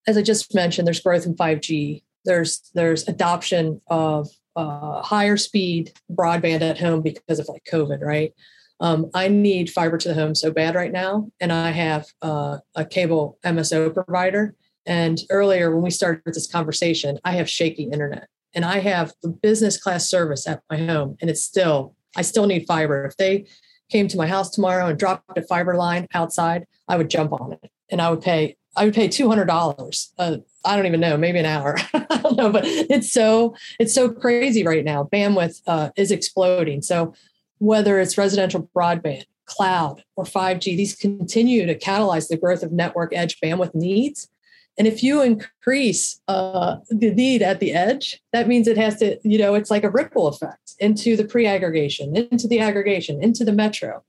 As 0.05 0.17
I 0.17 0.21
just 0.21 0.53
mentioned, 0.53 0.85
there's 0.85 1.01
growth 1.01 1.25
in 1.25 1.35
5G. 1.35 2.03
There's 2.25 2.69
there's 2.75 3.07
adoption 3.07 3.81
of 3.87 4.29
uh, 4.55 5.01
higher 5.01 5.37
speed 5.37 5.93
broadband 6.11 6.61
at 6.61 6.79
home 6.79 7.01
because 7.01 7.39
of 7.39 7.47
like 7.47 7.63
COVID, 7.71 8.01
right? 8.01 8.33
Um, 8.79 9.09
I 9.13 9.27
need 9.27 9.69
fiber 9.69 9.97
to 9.97 10.09
the 10.09 10.13
home 10.13 10.35
so 10.35 10.51
bad 10.51 10.75
right 10.75 10.91
now, 10.91 11.31
and 11.39 11.51
I 11.51 11.71
have 11.71 12.05
uh, 12.21 12.59
a 12.75 12.85
cable 12.85 13.39
MSO 13.43 13.93
provider. 13.93 14.55
And 14.87 15.21
earlier, 15.29 15.71
when 15.71 15.83
we 15.83 15.91
started 15.91 16.23
this 16.25 16.49
conversation, 16.49 17.19
I 17.25 17.33
have 17.33 17.49
shaky 17.49 17.83
internet, 17.83 18.29
and 18.55 18.65
I 18.65 18.79
have 18.79 19.13
the 19.21 19.29
business 19.29 19.77
class 19.77 20.09
service 20.09 20.47
at 20.47 20.63
my 20.69 20.77
home, 20.77 21.17
and 21.21 21.29
it's 21.29 21.43
still 21.43 21.93
I 22.15 22.21
still 22.23 22.47
need 22.47 22.65
fiber. 22.65 23.05
If 23.05 23.17
they 23.17 23.45
came 23.91 24.07
to 24.07 24.17
my 24.17 24.27
house 24.27 24.49
tomorrow 24.49 24.87
and 24.87 24.97
dropped 24.97 25.37
a 25.37 25.43
fiber 25.43 25.75
line 25.75 26.07
outside, 26.13 26.65
I 26.87 26.97
would 26.97 27.09
jump 27.09 27.33
on 27.33 27.53
it, 27.53 27.69
and 27.91 28.01
I 28.01 28.09
would 28.09 28.21
pay 28.21 28.55
I 28.77 28.85
would 28.85 28.93
pay 28.93 29.09
two 29.09 29.27
hundred 29.27 29.45
dollars. 29.45 30.13
Uh, 30.17 30.37
I 30.63 30.75
don't 30.77 30.85
even 30.85 31.01
know, 31.01 31.17
maybe 31.17 31.39
an 31.39 31.45
hour. 31.45 31.77
I 31.93 32.19
don't 32.21 32.37
know, 32.37 32.51
but 32.51 32.63
it's 32.65 33.11
so 33.11 33.55
it's 33.79 33.93
so 33.93 34.09
crazy 34.09 34.65
right 34.65 34.85
now. 34.85 35.03
Bandwidth 35.03 35.61
uh, 35.67 35.89
is 35.97 36.11
exploding. 36.11 36.81
So 36.81 37.13
whether 37.57 37.99
it's 37.99 38.17
residential 38.17 38.69
broadband, 38.75 39.25
cloud, 39.45 40.03
or 40.15 40.23
5G, 40.23 40.77
these 40.77 40.95
continue 40.95 41.65
to 41.65 41.77
catalyze 41.77 42.27
the 42.27 42.37
growth 42.37 42.63
of 42.63 42.71
network 42.71 43.13
edge 43.13 43.39
bandwidth 43.43 43.75
needs. 43.75 44.29
And 44.77 44.87
if 44.87 45.01
you 45.01 45.21
increase 45.21 46.21
uh, 46.27 46.77
the 46.89 47.13
need 47.13 47.41
at 47.41 47.59
the 47.59 47.73
edge, 47.73 48.21
that 48.31 48.47
means 48.47 48.67
it 48.67 48.77
has 48.77 48.97
to, 48.97 49.17
you 49.23 49.37
know, 49.39 49.55
it's 49.55 49.71
like 49.71 49.83
a 49.83 49.89
ripple 49.89 50.27
effect 50.27 50.75
into 50.79 51.17
the 51.17 51.25
pre-aggregation, 51.25 52.15
into 52.15 52.47
the 52.47 52.59
aggregation, 52.59 53.21
into 53.23 53.43
the 53.43 53.51
metro. 53.51 54.03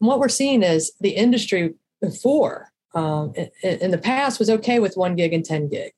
And 0.00 0.08
what 0.08 0.18
we're 0.18 0.28
seeing 0.28 0.62
is 0.62 0.92
the 1.00 1.10
industry 1.10 1.74
before 2.00 2.72
um, 2.94 3.32
in, 3.36 3.50
in 3.62 3.90
the 3.90 3.98
past 3.98 4.38
was 4.38 4.50
okay 4.50 4.80
with 4.80 4.96
one 4.96 5.14
gig 5.14 5.32
and 5.32 5.44
10 5.44 5.68
gig. 5.68 5.92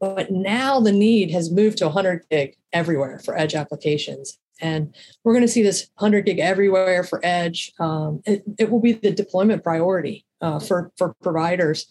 But 0.00 0.30
now 0.30 0.80
the 0.80 0.92
need 0.92 1.30
has 1.32 1.50
moved 1.50 1.78
to 1.78 1.86
100 1.86 2.24
gig 2.30 2.56
everywhere 2.72 3.20
for 3.24 3.36
edge 3.36 3.54
applications. 3.54 4.38
And 4.60 4.94
we're 5.22 5.32
going 5.32 5.46
to 5.46 5.48
see 5.48 5.62
this 5.62 5.88
100 5.98 6.26
gig 6.26 6.38
everywhere 6.40 7.04
for 7.04 7.20
edge. 7.24 7.72
Um, 7.78 8.22
it, 8.26 8.42
it, 8.58 8.70
will 8.70 8.80
be 8.80 8.92
the 8.92 9.12
deployment 9.12 9.62
priority 9.62 10.24
uh, 10.40 10.58
for, 10.58 10.92
for 10.96 11.14
providers 11.22 11.86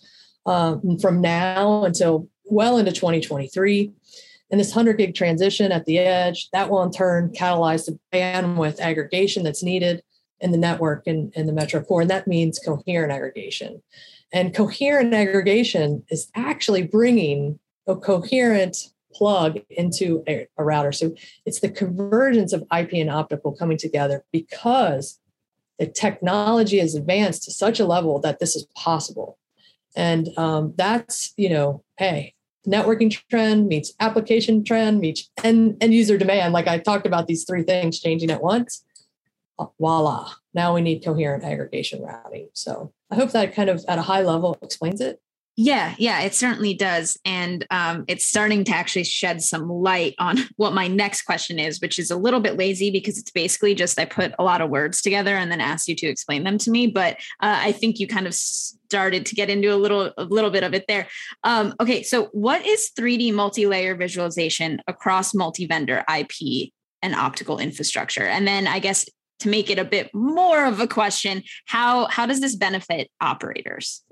um, 0.48 0.98
from 0.98 1.22
now 1.22 1.84
until 1.84 2.28
well 2.46 2.78
into 2.78 2.92
2023. 2.92 3.92
And 4.50 4.60
this 4.60 4.70
100 4.70 4.98
gig 4.98 5.14
transition 5.14 5.72
at 5.72 5.86
the 5.86 6.00
edge, 6.00 6.50
that 6.52 6.70
will 6.70 6.82
in 6.82 6.92
turn 6.92 7.32
catalyze 7.32 7.86
the 7.86 8.00
bandwidth 8.14 8.80
aggregation 8.80 9.44
that's 9.44 9.62
needed 9.62 10.02
in 10.40 10.52
the 10.52 10.58
network 10.58 11.06
and 11.06 11.34
in, 11.34 11.42
in 11.42 11.48
the 11.48 11.54
metro 11.54 11.84
core. 11.84 12.02
And 12.02 12.10
that 12.10 12.28
means 12.28 12.60
coherent 12.60 13.12
aggregation. 13.12 13.82
And 14.32 14.56
coherent 14.56 15.14
aggregation 15.14 16.04
is 16.10 16.32
actually 16.36 16.84
bringing 16.84 17.60
a 17.88 17.96
coherent 17.96 18.78
plug 19.14 19.60
into 19.70 20.24
a, 20.28 20.48
a 20.58 20.64
router. 20.64 20.92
So 20.92 21.14
it's 21.46 21.60
the 21.60 21.70
convergence 21.70 22.54
of 22.54 22.64
IP 22.78 22.94
and 22.94 23.10
optical 23.10 23.54
coming 23.54 23.78
together 23.78 24.24
because 24.32 25.20
the 25.80 25.88
technology 25.88 26.80
has 26.80 26.96
advanced 26.96 27.44
to 27.44 27.52
such 27.52 27.80
a 27.80 27.86
level 27.86 28.20
that 28.20 28.40
this 28.40 28.56
is 28.56 28.68
possible. 28.76 29.38
And 29.98 30.30
um, 30.38 30.74
that's, 30.78 31.34
you 31.38 31.50
know, 31.50 31.84
hey, 31.98 32.36
networking 32.68 33.12
trend 33.30 33.68
meets 33.68 33.94
application 34.00 34.64
trend 34.64 35.00
meets 35.00 35.30
end, 35.44 35.78
end 35.82 35.94
user 35.94 36.18
demand. 36.20 36.54
Like 36.54 36.68
I 36.68 36.78
talked 36.78 37.08
about 37.08 37.28
these 37.28 37.46
three 37.46 37.64
things 37.64 38.00
changing 38.00 38.30
at 38.30 38.44
once. 38.44 38.86
Voila. 39.80 40.34
Now 40.54 40.76
we 40.76 40.82
need 40.82 41.04
coherent 41.04 41.44
aggregation 41.44 42.04
routing. 42.04 42.50
So 42.54 42.94
I 43.10 43.16
hope 43.16 43.32
that 43.32 43.56
kind 43.56 43.72
of 43.72 43.84
at 43.88 43.98
a 43.98 44.04
high 44.04 44.22
level 44.22 44.56
explains 44.62 45.02
it. 45.02 45.20
Yeah, 45.60 45.96
yeah, 45.98 46.22
it 46.22 46.36
certainly 46.36 46.76
does. 46.76 47.18
And 47.26 47.66
um, 47.72 48.06
it's 48.08 48.28
starting 48.28 48.64
to 48.66 48.72
actually 48.74 49.06
shed 49.06 49.42
some 49.42 49.68
light 49.68 50.14
on 50.20 50.38
what 50.56 50.74
my 50.74 50.88
next 50.88 51.24
question 51.24 51.58
is, 51.58 51.82
which 51.82 51.98
is 51.98 52.12
a 52.12 52.16
little 52.16 52.40
bit 52.40 52.58
lazy 52.58 52.92
because 52.92 53.18
it's 53.18 53.32
basically 53.32 53.74
just 53.74 54.00
I 54.00 54.06
put 54.06 54.34
a 54.38 54.44
lot 54.44 54.62
of 54.62 54.70
words 54.70 55.02
together 55.02 55.36
and 55.36 55.52
then 55.52 55.60
asked 55.60 55.88
you 55.88 55.96
to 55.96 56.06
explain 56.06 56.44
them 56.44 56.60
to 56.60 56.70
me. 56.70 56.86
But 56.86 57.16
uh, 57.42 57.58
I 57.60 57.72
think 57.72 58.00
you 58.00 58.08
kind 58.08 58.28
of 58.28 58.36
started 58.36 59.26
to 59.26 59.36
get 59.36 59.50
into 59.50 59.74
a 59.74 59.76
little 59.76 60.14
a 60.16 60.26
little 60.26 60.52
bit 60.52 60.64
of 60.64 60.76
it 60.76 60.86
there. 60.88 61.08
Um, 61.44 61.74
okay, 61.80 62.04
so 62.04 62.26
what 62.34 62.64
is 62.64 62.92
3D 62.98 63.34
multi-layer 63.34 63.96
visualization 63.96 64.80
across 64.88 65.34
multi-vendor 65.34 66.06
IP 66.08 66.72
and 67.02 67.16
optical 67.16 67.58
infrastructure? 67.58 68.24
And 68.24 68.48
then 68.48 68.68
I 68.68 68.78
guess 68.78 69.10
to 69.40 69.50
make 69.50 69.72
it 69.72 69.80
a 69.80 69.86
bit 69.86 70.14
more 70.14 70.66
of 70.66 70.80
a 70.80 70.88
question, 70.88 71.42
how 71.66 72.06
how 72.10 72.28
does 72.28 72.42
this 72.42 72.56
benefit 72.56 73.10
operators? 73.20 74.04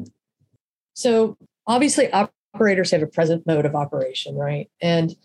So 0.95 1.37
obviously, 1.67 2.09
operators 2.11 2.91
have 2.91 3.03
a 3.03 3.07
present 3.07 3.45
mode 3.45 3.65
of 3.65 3.75
operation, 3.75 4.35
right? 4.35 4.69
And 4.81 5.15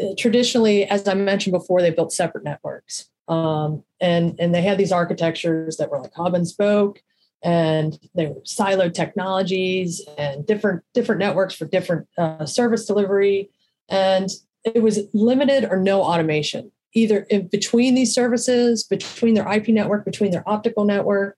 uh, 0.00 0.14
traditionally, 0.16 0.84
as 0.84 1.06
I 1.06 1.14
mentioned 1.14 1.52
before, 1.52 1.82
they 1.82 1.90
built 1.90 2.12
separate 2.12 2.44
networks. 2.44 3.10
Um, 3.28 3.84
and, 4.00 4.36
and 4.40 4.54
they 4.54 4.62
had 4.62 4.78
these 4.78 4.92
architectures 4.92 5.76
that 5.76 5.90
were 5.90 6.00
like 6.00 6.14
hub 6.14 6.34
and 6.34 6.48
spoke, 6.48 7.02
and 7.42 7.98
they 8.14 8.26
were 8.26 8.40
siloed 8.40 8.94
technologies 8.94 10.02
and 10.18 10.46
different 10.46 10.82
different 10.94 11.20
networks 11.20 11.54
for 11.54 11.66
different 11.66 12.06
uh, 12.18 12.46
service 12.46 12.86
delivery. 12.86 13.50
And 13.88 14.28
it 14.64 14.82
was 14.82 15.00
limited 15.12 15.64
or 15.64 15.78
no 15.78 16.02
automation, 16.02 16.70
either 16.92 17.20
in 17.30 17.48
between 17.48 17.94
these 17.94 18.14
services, 18.14 18.84
between 18.84 19.34
their 19.34 19.50
IP 19.50 19.68
network, 19.68 20.04
between 20.04 20.32
their 20.32 20.48
optical 20.48 20.84
network. 20.84 21.36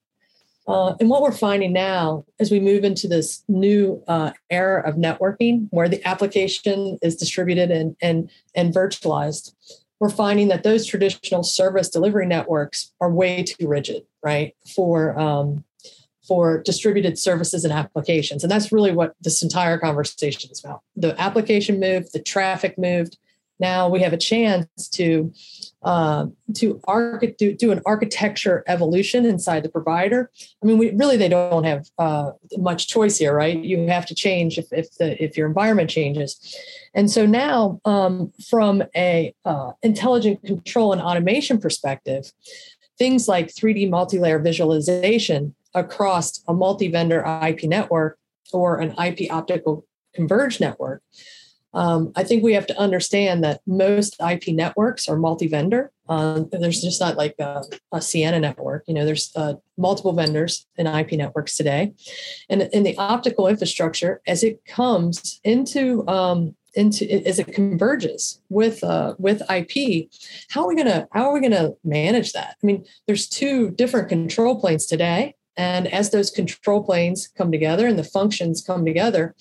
Uh, 0.68 0.94
and 1.00 1.10
what 1.10 1.22
we're 1.22 1.32
finding 1.32 1.72
now 1.72 2.24
as 2.38 2.50
we 2.50 2.60
move 2.60 2.84
into 2.84 3.08
this 3.08 3.42
new 3.48 4.02
uh, 4.06 4.30
era 4.50 4.88
of 4.88 4.94
networking 4.94 5.66
where 5.70 5.88
the 5.88 6.06
application 6.06 6.98
is 7.02 7.16
distributed 7.16 7.70
and, 7.70 7.96
and, 8.00 8.30
and 8.54 8.72
virtualized, 8.72 9.54
we're 9.98 10.08
finding 10.08 10.48
that 10.48 10.62
those 10.62 10.86
traditional 10.86 11.42
service 11.42 11.88
delivery 11.88 12.26
networks 12.26 12.92
are 13.00 13.10
way 13.10 13.42
too 13.42 13.68
rigid, 13.68 14.04
right, 14.22 14.54
for, 14.74 15.18
um, 15.18 15.64
for 16.26 16.62
distributed 16.62 17.18
services 17.18 17.64
and 17.64 17.72
applications. 17.72 18.44
And 18.44 18.50
that's 18.50 18.70
really 18.70 18.92
what 18.92 19.14
this 19.20 19.42
entire 19.42 19.78
conversation 19.78 20.50
is 20.50 20.62
about. 20.64 20.82
The 20.94 21.20
application 21.20 21.80
moved, 21.80 22.12
the 22.12 22.22
traffic 22.22 22.78
moved. 22.78 23.16
Now 23.58 23.88
we 23.88 24.00
have 24.00 24.12
a 24.12 24.16
chance 24.16 24.88
to 24.92 25.32
uh, 25.82 26.26
to 26.54 26.80
arch- 26.84 27.34
do, 27.38 27.54
do, 27.54 27.72
an 27.72 27.80
architecture 27.84 28.62
evolution 28.66 29.24
inside 29.24 29.62
the 29.62 29.68
provider. 29.68 30.30
I 30.62 30.66
mean, 30.66 30.78
we 30.78 30.90
really 30.92 31.16
they 31.16 31.28
don't 31.28 31.64
have 31.64 31.86
uh, 31.98 32.32
much 32.56 32.88
choice 32.88 33.18
here, 33.18 33.34
right? 33.34 33.58
You 33.58 33.86
have 33.88 34.06
to 34.06 34.14
change 34.14 34.58
if 34.58 34.66
if 34.72 34.96
the 34.98 35.22
if 35.22 35.36
your 35.36 35.46
environment 35.46 35.90
changes, 35.90 36.56
and 36.94 37.10
so 37.10 37.26
now 37.26 37.80
um, 37.84 38.32
from 38.48 38.82
a 38.94 39.34
uh, 39.44 39.72
intelligent 39.82 40.42
control 40.44 40.92
and 40.92 41.02
automation 41.02 41.58
perspective, 41.58 42.32
things 42.98 43.28
like 43.28 43.48
3D 43.48 43.90
multi-layer 43.90 44.38
visualization 44.38 45.54
across 45.74 46.42
a 46.46 46.54
multi-vendor 46.54 47.24
IP 47.42 47.64
network 47.64 48.18
or 48.52 48.78
an 48.78 48.94
IP 48.98 49.32
optical 49.32 49.86
converged 50.14 50.60
network 50.60 51.02
um, 51.74 52.12
I 52.16 52.24
think 52.24 52.42
we 52.42 52.52
have 52.54 52.66
to 52.66 52.78
understand 52.78 53.42
that 53.44 53.60
most 53.66 54.16
IP 54.20 54.48
networks 54.48 55.08
are 55.08 55.16
multi-vendor. 55.16 55.90
Um, 56.08 56.48
there's 56.52 56.82
just 56.82 57.00
not 57.00 57.16
like 57.16 57.34
a, 57.38 57.62
a 57.92 57.98
Ciena 57.98 58.40
network. 58.40 58.84
You 58.86 58.94
know, 58.94 59.06
there's 59.06 59.32
uh, 59.34 59.54
multiple 59.78 60.12
vendors 60.12 60.66
in 60.76 60.86
IP 60.86 61.12
networks 61.12 61.56
today, 61.56 61.92
and 62.50 62.62
in 62.72 62.82
the 62.82 62.96
optical 62.98 63.48
infrastructure, 63.48 64.20
as 64.26 64.42
it 64.42 64.64
comes 64.66 65.40
into 65.44 66.06
um, 66.08 66.54
into 66.74 67.10
as 67.26 67.38
it 67.38 67.52
converges 67.54 68.40
with 68.50 68.84
uh, 68.84 69.14
with 69.18 69.42
IP, 69.50 70.10
how 70.50 70.62
are 70.62 70.68
we 70.68 70.76
gonna 70.76 71.08
how 71.12 71.30
are 71.30 71.32
we 71.32 71.40
gonna 71.40 71.70
manage 71.84 72.32
that? 72.32 72.56
I 72.62 72.66
mean, 72.66 72.84
there's 73.06 73.28
two 73.28 73.70
different 73.70 74.10
control 74.10 74.60
planes 74.60 74.84
today, 74.84 75.36
and 75.56 75.86
as 75.90 76.10
those 76.10 76.30
control 76.30 76.84
planes 76.84 77.28
come 77.28 77.50
together 77.50 77.86
and 77.86 77.98
the 77.98 78.04
functions 78.04 78.62
come 78.62 78.84
together, 78.84 79.34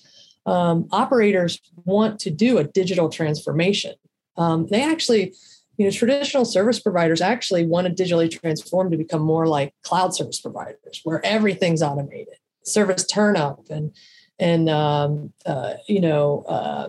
um, 0.46 0.88
operators 0.90 1.60
want 1.84 2.18
to 2.20 2.30
do 2.30 2.58
a 2.58 2.64
digital 2.64 3.08
transformation. 3.08 3.94
Um, 4.36 4.66
they 4.68 4.82
actually, 4.82 5.34
you 5.76 5.84
know, 5.84 5.90
traditional 5.90 6.44
service 6.44 6.80
providers 6.80 7.20
actually 7.20 7.66
want 7.66 7.86
to 7.86 8.02
digitally 8.02 8.30
transform 8.30 8.90
to 8.90 8.96
become 8.96 9.22
more 9.22 9.46
like 9.46 9.74
cloud 9.82 10.14
service 10.14 10.40
providers, 10.40 11.00
where 11.04 11.24
everything's 11.24 11.82
automated, 11.82 12.34
service 12.64 13.06
turn 13.06 13.36
up, 13.36 13.66
and 13.70 13.94
and 14.38 14.68
um, 14.68 15.32
uh, 15.46 15.74
you 15.88 16.00
know. 16.00 16.44
Uh, 16.48 16.88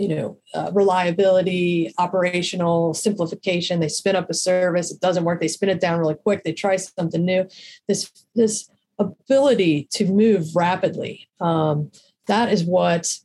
you 0.00 0.06
know, 0.06 0.38
uh, 0.54 0.70
reliability, 0.72 1.92
operational 1.98 2.94
simplification. 2.94 3.80
They 3.80 3.88
spin 3.88 4.14
up 4.14 4.30
a 4.30 4.34
service, 4.34 4.92
it 4.92 5.00
doesn't 5.00 5.24
work. 5.24 5.40
They 5.40 5.48
spin 5.48 5.70
it 5.70 5.80
down 5.80 5.98
really 5.98 6.14
quick. 6.14 6.44
They 6.44 6.52
try 6.52 6.76
something 6.76 7.24
new. 7.24 7.48
This 7.88 8.08
this 8.36 8.70
ability 8.98 9.88
to 9.92 10.06
move 10.06 10.54
rapidly. 10.54 11.28
Um, 11.40 11.90
that 12.28 12.52
is 12.52 12.64
what 12.64 13.18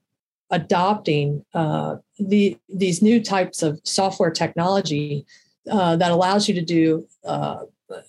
adopting 0.49 1.45
uh, 1.53 1.97
the 2.19 2.57
these 2.69 3.01
new 3.01 3.23
types 3.23 3.63
of 3.63 3.79
software 3.83 4.31
technology 4.31 5.25
uh, 5.71 5.95
that 5.95 6.11
allows 6.11 6.47
you 6.47 6.53
to 6.53 6.61
do 6.61 7.07
uh, 7.25 7.59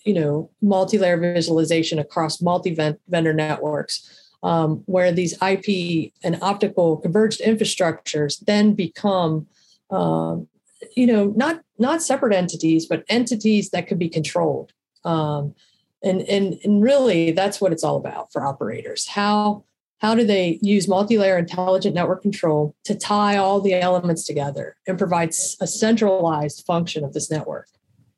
you 0.05 0.15
know 0.15 0.51
multi-layer 0.61 1.19
visualization 1.19 1.99
across 1.99 2.41
multi-vendor 2.41 3.33
networks 3.33 4.33
um, 4.43 4.83
where 4.87 5.13
these 5.13 5.35
ip 5.43 6.13
and 6.23 6.39
optical 6.43 6.97
converged 6.99 7.41
infrastructures 7.41 8.45
then 8.47 8.75
become 8.75 9.47
um, 9.91 10.49
you 10.97 11.07
know 11.07 11.33
not 11.37 11.63
not 11.79 12.03
separate 12.03 12.35
entities 12.35 12.87
but 12.87 13.05
entities 13.09 13.71
that 13.71 13.87
could 13.87 13.99
be 13.99 14.09
controlled. 14.09 14.73
Um, 15.05 15.55
and, 16.03 16.21
and 16.23 16.59
and 16.65 16.83
really 16.83 17.31
that's 17.31 17.61
what 17.61 17.73
it's 17.73 17.85
all 17.85 17.97
about 17.97 18.33
for 18.33 18.47
operators. 18.47 19.09
How 19.09 19.65
how 20.05 20.15
do 20.15 20.23
they 20.23 20.59
use 20.61 20.87
multi-layer 20.87 21.39
intelligent 21.39 21.95
network 21.95 22.21
control 22.21 22.77
to 22.85 22.95
tie 22.95 23.39
all 23.39 23.59
the 23.59 23.73
elements 23.73 24.27
together 24.27 24.77
and 24.87 24.99
provide 24.99 25.31
a 25.63 25.67
centralized 25.67 26.63
function 26.67 27.05
of 27.05 27.15
this 27.15 27.31
network? 27.31 27.69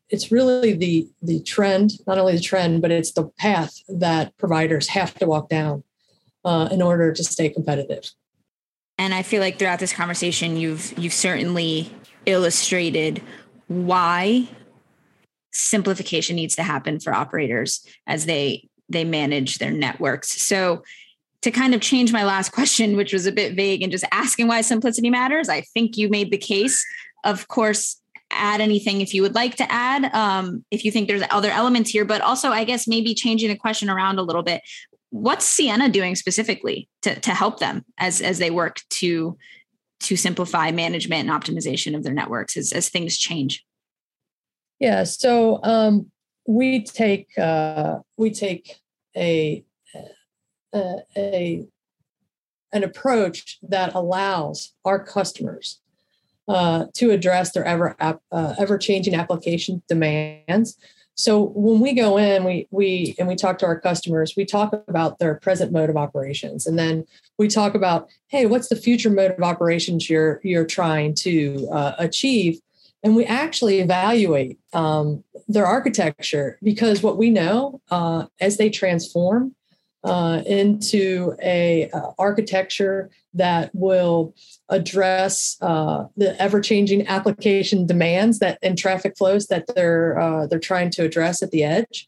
It's 0.09 0.33
really 0.33 0.73
the 0.73 1.09
the 1.23 1.41
trend 1.45 1.93
not 2.05 2.19
only 2.19 2.35
the 2.35 2.41
trend 2.41 2.83
but 2.83 2.91
it's 2.91 3.13
the 3.13 3.29
path 3.39 3.73
that 3.89 4.37
providers 4.37 4.89
have 4.89 5.15
to 5.15 5.27
walk 5.27 5.49
down 5.49 5.85
uh, 6.45 6.69
in 6.73 6.83
order 6.83 7.13
to 7.13 7.23
stay 7.23 7.51
competitive. 7.51 8.11
And 8.99 9.15
i 9.15 9.23
feel 9.23 9.41
like 9.41 9.57
throughout 9.57 9.79
this 9.79 9.93
conversation 9.93 10.57
you've 10.57 10.99
you've 10.99 11.13
certainly 11.29 11.93
illustrated 12.25 13.23
why 13.69 14.49
simplification 15.53 16.35
needs 16.35 16.57
to 16.57 16.65
happen 16.65 16.99
for 16.99 17.15
operators 17.15 17.87
as 18.09 18.27
they 18.27 18.69
they 18.89 19.05
manage 19.05 19.59
their 19.59 19.73
networks. 19.73 20.41
So 20.43 20.83
to 21.47 21.53
kind 21.53 21.75
of 21.75 21.81
change 21.81 22.13
my 22.13 22.25
last 22.25 22.51
question, 22.53 22.97
which 22.97 23.13
was 23.13 23.25
a 23.25 23.33
bit 23.33 23.55
vague 23.55 23.83
and 23.83 23.93
just 23.93 24.05
asking 24.11 24.49
why 24.49 24.61
simplicity 24.61 25.11
matters, 25.11 25.49
I 25.49 25.61
think 25.61 25.97
you 25.97 26.09
made 26.09 26.33
the 26.33 26.39
case. 26.39 26.85
Of 27.25 27.47
course, 27.47 28.01
add 28.33 28.61
anything 28.61 29.01
if 29.01 29.15
you 29.15 29.23
would 29.23 29.37
like 29.37 29.55
to 29.57 29.73
add, 29.73 30.13
um, 30.13 30.65
if 30.73 30.85
you 30.85 30.91
think 30.91 31.07
there's 31.07 31.23
other 31.31 31.51
elements 31.51 31.91
here, 31.91 32.05
but 32.05 32.21
also, 32.21 32.51
I 32.51 32.65
guess, 32.65 32.89
maybe 32.89 33.15
changing 33.15 33.49
the 33.49 33.57
question 33.57 33.89
around 33.89 34.19
a 34.19 34.23
little 34.23 34.43
bit. 34.43 34.61
What's 35.11 35.57
Ciena 35.57 35.91
doing 35.91 36.17
specifically 36.17 36.89
to, 37.03 37.19
to 37.21 37.31
help 37.31 37.61
them 37.61 37.85
as, 37.97 38.21
as 38.21 38.39
they 38.39 38.51
work 38.51 38.81
to, 38.91 39.39
to 40.01 40.17
simplify 40.17 40.73
management 40.73 41.29
and 41.29 41.31
optimization 41.31 41.95
of 41.95 42.03
their 42.03 42.13
networks 42.13 42.57
as, 42.57 42.73
as 42.73 42.89
things 42.89 43.17
change? 43.17 43.65
Yeah, 44.81 45.05
so 45.05 45.61
um, 45.63 46.11
we 46.47 46.83
take 46.83 47.39
uh, 47.39 48.01
we 48.17 48.31
take 48.31 48.81
a 49.17 49.65
a, 50.75 50.97
a 51.17 51.67
an 52.73 52.85
approach 52.85 53.59
that 53.63 53.95
allows 53.95 54.75
our 54.85 55.03
customers 55.03 55.81
uh, 56.49 56.87
to 56.95 57.11
address 57.11 57.53
their 57.53 57.65
ever 57.65 57.97
uh, 58.01 58.55
ever 58.59 58.79
changing 58.79 59.15
application 59.15 59.83
demands. 59.89 60.77
So 61.19 61.43
when 61.55 61.81
we 61.81 61.95
go 61.95 62.19
in, 62.19 62.45
we 62.45 62.69
we 62.71 63.17
and 63.19 63.27
we 63.27 63.35
talk 63.35 63.59
to 63.59 63.67
our 63.67 63.81
customers, 63.81 64.35
we 64.37 64.45
talk 64.45 64.73
about 64.87 65.19
their 65.19 65.37
present 65.37 65.73
mode 65.73 65.91
of 65.91 65.97
operations, 65.97 66.67
and 66.67 66.79
then 66.79 67.05
we 67.39 67.49
talk 67.49 67.75
about, 67.75 68.09
hey, 68.29 68.47
what's 68.47 68.69
the 68.69 68.77
future 68.77 69.11
mode 69.11 69.33
of 69.33 69.43
operations 69.43 70.11
you're 70.11 70.41
you're 70.45 70.67
trying 70.67 71.15
to 71.15 71.69
uh, 71.73 71.95
achieve, 71.99 72.61
and 73.03 73.17
we 73.17 73.25
actually 73.25 73.81
evaluate 73.81 74.59
um, 74.75 75.25
their 75.49 75.67
architecture 75.67 76.59
because 76.63 77.03
what 77.03 77.17
we 77.17 77.31
know 77.31 77.81
uh, 77.91 78.27
as 78.41 78.59
they 78.59 78.69
transform 78.69 79.56
uh, 80.07 80.41
into 80.47 81.35
a 81.43 81.91
uh, 81.91 82.13
architecture 82.19 83.11
that 83.35 83.71
will 83.75 84.35
address 84.69 85.57
uh, 85.61 86.05
the 86.17 86.41
ever-changing 86.41 87.07
application 87.09 87.87
demands 87.87 88.39
that 88.39 88.59
and 88.63 88.79
traffic 88.79 89.15
flows 89.19 89.49
that 89.49 89.67
they're 89.75 90.19
uh, 90.19 90.47
they're 90.47 90.59
trying 90.59 90.91
to 90.91 91.03
address 91.03 91.43
at 91.43 91.51
the 91.51 91.65
edge. 91.65 92.07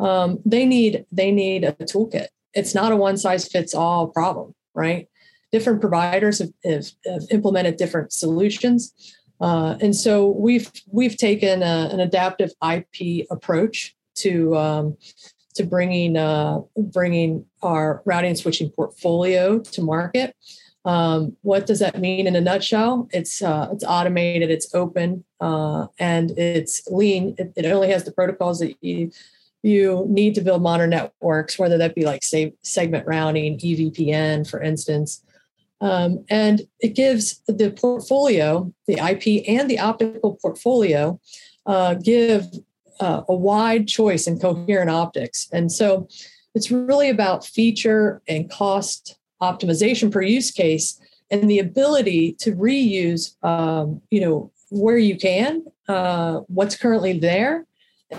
Um, 0.00 0.40
they 0.44 0.66
need 0.66 1.06
they 1.12 1.30
need 1.30 1.64
a 1.64 1.72
toolkit. 1.72 2.26
It's 2.52 2.74
not 2.74 2.90
a 2.90 2.96
one-size-fits-all 2.96 4.08
problem, 4.08 4.54
right? 4.74 5.08
Different 5.52 5.80
providers 5.80 6.40
have, 6.40 6.52
have, 6.64 6.86
have 7.06 7.22
implemented 7.30 7.76
different 7.76 8.12
solutions, 8.12 8.92
uh, 9.40 9.76
and 9.80 9.94
so 9.94 10.26
we've 10.26 10.70
we've 10.90 11.16
taken 11.16 11.62
a, 11.62 11.90
an 11.92 12.00
adaptive 12.00 12.50
IP 12.60 13.26
approach 13.30 13.94
to 14.16 14.56
um, 14.56 14.96
to 15.56 15.64
bringing 15.64 16.16
uh, 16.16 16.60
bringing 16.76 17.44
our 17.62 18.02
routing 18.04 18.30
and 18.30 18.38
switching 18.38 18.70
portfolio 18.70 19.58
to 19.58 19.82
market. 19.82 20.34
Um, 20.84 21.36
what 21.42 21.66
does 21.66 21.80
that 21.80 22.00
mean 22.00 22.28
in 22.28 22.36
a 22.36 22.40
nutshell? 22.40 23.08
It's 23.12 23.42
uh, 23.42 23.68
it's 23.72 23.84
automated, 23.84 24.50
it's 24.50 24.72
open, 24.74 25.24
uh, 25.40 25.88
and 25.98 26.30
it's 26.38 26.86
lean. 26.86 27.34
It, 27.38 27.52
it, 27.56 27.66
only 27.66 27.90
has 27.90 28.04
the 28.04 28.12
protocols 28.12 28.60
that 28.60 28.76
you 28.80 29.10
you 29.62 30.06
need 30.08 30.36
to 30.36 30.40
build 30.40 30.62
modern 30.62 30.90
networks, 30.90 31.58
whether 31.58 31.76
that 31.78 31.96
be 31.96 32.04
like 32.04 32.22
say, 32.22 32.54
segment 32.62 33.04
routing, 33.06 33.58
EVPN, 33.58 34.48
for 34.48 34.62
instance. 34.62 35.24
Um, 35.80 36.24
and 36.30 36.62
it 36.80 36.94
gives 36.94 37.42
the 37.48 37.70
portfolio, 37.70 38.72
the 38.86 38.94
IP 38.94 39.44
and 39.48 39.68
the 39.68 39.80
optical 39.80 40.38
portfolio, 40.40 41.20
uh, 41.66 41.94
give 41.94 42.46
uh, 43.00 43.22
a 43.28 43.34
wide 43.34 43.88
choice 43.88 44.26
in 44.26 44.38
coherent 44.38 44.90
optics. 44.90 45.48
And 45.52 45.70
so 45.70 46.08
it's 46.54 46.70
really 46.70 47.10
about 47.10 47.44
feature 47.44 48.22
and 48.28 48.50
cost 48.50 49.18
optimization 49.42 50.10
per 50.10 50.22
use 50.22 50.50
case 50.50 50.98
and 51.30 51.50
the 51.50 51.58
ability 51.58 52.32
to 52.40 52.52
reuse, 52.52 53.34
um, 53.44 54.00
you 54.10 54.20
know, 54.20 54.50
where 54.70 54.96
you 54.98 55.16
can, 55.16 55.64
uh, 55.88 56.40
what's 56.48 56.76
currently 56.76 57.18
there, 57.18 57.66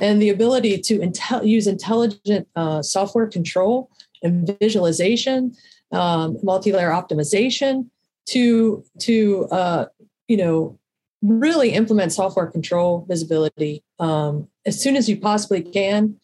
and 0.01 0.21
the 0.21 0.29
ability 0.29 0.77
to 0.79 0.99
intel- 0.99 1.47
use 1.47 1.67
intelligent 1.67 2.47
uh, 2.55 2.81
software 2.81 3.27
control 3.27 3.89
and 4.23 4.57
visualization, 4.59 5.55
um, 5.91 6.37
multi-layer 6.43 6.89
optimization 6.89 7.87
to 8.27 8.83
to 8.99 9.47
uh, 9.51 9.85
you 10.27 10.37
know 10.37 10.76
really 11.21 11.71
implement 11.71 12.11
software 12.11 12.47
control 12.47 13.05
visibility 13.07 13.83
um, 13.99 14.47
as 14.65 14.79
soon 14.79 14.95
as 14.95 15.09
you 15.09 15.17
possibly 15.17 15.61
can 15.61 16.15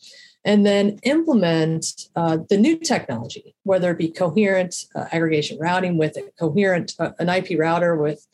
and 0.45 0.65
then 0.65 0.99
implement 1.03 2.09
uh, 2.15 2.37
the 2.49 2.57
new 2.57 2.77
technology 2.77 3.55
whether 3.63 3.91
it 3.91 3.97
be 3.97 4.09
coherent 4.09 4.85
uh, 4.95 5.05
aggregation 5.11 5.57
routing 5.59 5.97
with 5.97 6.15
a 6.17 6.23
coherent 6.39 6.93
uh, 6.99 7.11
an 7.19 7.29
ip 7.29 7.47
router 7.57 7.95
with 7.95 8.25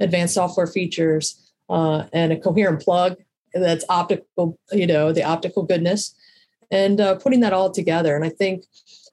advanced 0.00 0.34
software 0.34 0.66
features 0.66 1.52
uh, 1.70 2.04
and 2.12 2.32
a 2.32 2.38
coherent 2.38 2.82
plug 2.82 3.16
that's 3.54 3.84
optical 3.88 4.58
you 4.70 4.86
know 4.86 5.12
the 5.12 5.22
optical 5.22 5.62
goodness 5.62 6.14
and 6.70 7.00
uh, 7.00 7.14
putting 7.16 7.40
that 7.40 7.52
all 7.52 7.70
together. 7.70 8.16
And 8.16 8.24
i 8.24 8.30
think 8.30 8.64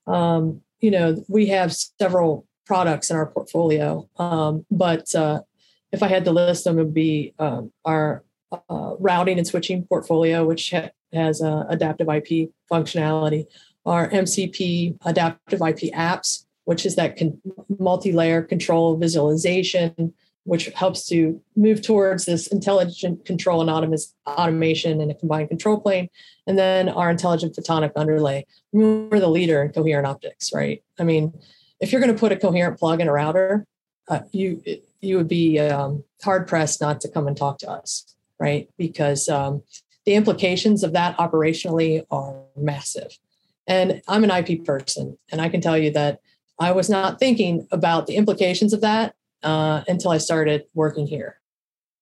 um, 0.07 0.61
you 0.79 0.91
know 0.91 1.23
we 1.27 1.47
have 1.47 1.73
several 1.73 2.45
products 2.65 3.09
in 3.09 3.15
our 3.15 3.27
portfolio 3.27 4.07
um, 4.17 4.65
but 4.69 5.13
uh, 5.15 5.41
if 5.91 6.03
I 6.03 6.07
had 6.07 6.25
to 6.25 6.31
list 6.31 6.63
them, 6.63 6.77
it 6.77 6.83
would 6.83 6.93
be 6.93 7.33
um, 7.39 7.71
our 7.85 8.23
uh, 8.51 8.95
routing 8.99 9.37
and 9.37 9.47
switching 9.47 9.85
portfolio, 9.85 10.45
which 10.45 10.71
ha- 10.71 10.89
has 11.13 11.41
uh, 11.41 11.65
adaptive 11.69 12.07
IP 12.07 12.49
functionality, 12.71 13.45
our 13.85 14.09
MCP 14.09 14.97
adaptive 15.05 15.61
IP 15.61 15.93
apps, 15.93 16.45
which 16.65 16.85
is 16.85 16.95
that 16.95 17.17
con- 17.17 17.41
multi-layer 17.79 18.41
control 18.41 18.97
visualization, 18.97 20.13
which 20.43 20.67
helps 20.67 21.07
to 21.07 21.41
move 21.55 21.81
towards 21.81 22.25
this 22.25 22.47
intelligent 22.47 23.25
control 23.25 23.61
and 23.61 23.99
automation 24.27 25.01
in 25.01 25.11
a 25.11 25.15
combined 25.15 25.49
control 25.49 25.79
plane, 25.79 26.09
and 26.47 26.57
then 26.57 26.89
our 26.89 27.09
intelligent 27.09 27.55
photonic 27.55 27.91
underlay. 27.95 28.45
We're 28.71 29.19
the 29.19 29.27
leader 29.27 29.61
in 29.61 29.71
coherent 29.71 30.07
optics, 30.07 30.51
right? 30.53 30.83
I 30.99 31.03
mean, 31.03 31.33
if 31.79 31.91
you're 31.91 32.01
going 32.01 32.13
to 32.13 32.19
put 32.19 32.31
a 32.31 32.35
coherent 32.35 32.79
plug 32.79 32.99
in 33.01 33.07
a 33.07 33.11
router, 33.11 33.65
uh, 34.07 34.21
you 34.31 34.61
you 35.01 35.17
would 35.17 35.27
be 35.27 35.59
um, 35.59 36.03
hard 36.23 36.47
pressed 36.47 36.81
not 36.81 37.01
to 37.01 37.09
come 37.09 37.27
and 37.27 37.37
talk 37.37 37.59
to 37.59 37.69
us, 37.69 38.15
right? 38.39 38.69
Because 38.77 39.29
um, 39.29 39.63
the 40.05 40.15
implications 40.15 40.83
of 40.83 40.93
that 40.93 41.17
operationally 41.17 42.03
are 42.11 42.35
massive. 42.57 43.17
And 43.67 44.01
I'm 44.07 44.23
an 44.23 44.31
IP 44.31 44.65
person, 44.65 45.17
and 45.31 45.41
I 45.41 45.49
can 45.49 45.61
tell 45.61 45.77
you 45.77 45.91
that 45.91 46.19
I 46.59 46.71
was 46.71 46.89
not 46.89 47.19
thinking 47.19 47.67
about 47.71 48.07
the 48.07 48.15
implications 48.15 48.73
of 48.73 48.81
that 48.81 49.15
uh, 49.43 49.83
until 49.87 50.11
I 50.11 50.17
started 50.17 50.65
working 50.73 51.07
here. 51.07 51.39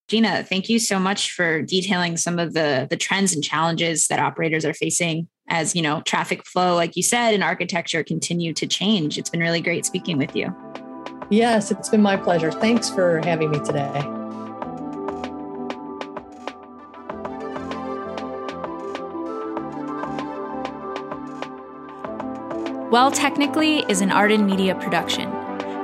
Gina, 0.08 0.44
thank 0.44 0.70
you 0.70 0.80
so 0.80 1.00
much 1.00 1.34
for 1.34 1.62
detailing 1.62 2.16
some 2.16 2.40
of 2.40 2.54
the 2.54 2.88
the 2.90 2.96
trends 2.96 3.34
and 3.34 3.44
challenges 3.44 4.08
that 4.08 4.20
operators 4.20 4.64
are 4.64 4.74
facing 4.74 5.28
as 5.50 5.76
you 5.76 5.82
know 5.82 6.02
traffic 6.02 6.46
flow, 6.46 6.76
like 6.76 6.96
you 6.96 7.04
said, 7.04 7.34
and 7.34 7.44
architecture 7.44 8.04
continue 8.04 8.54
to 8.54 8.68
change. 8.68 9.18
It's 9.18 9.30
been 9.30 9.42
really 9.42 9.62
great 9.62 9.86
speaking 9.86 10.18
with 10.18 10.34
you. 10.36 10.56
Yes, 11.30 11.72
it's 11.72 11.90
been 11.90 12.02
my 12.02 12.16
pleasure. 12.16 12.52
Thanks 12.52 12.90
for 12.90 13.20
having 13.24 13.52
me 13.52 13.60
today. 13.60 14.02
Well 22.90 23.12
Technically 23.12 23.80
is 23.90 24.00
an 24.00 24.12
Arden 24.12 24.46
Media 24.46 24.74
production. 24.76 25.30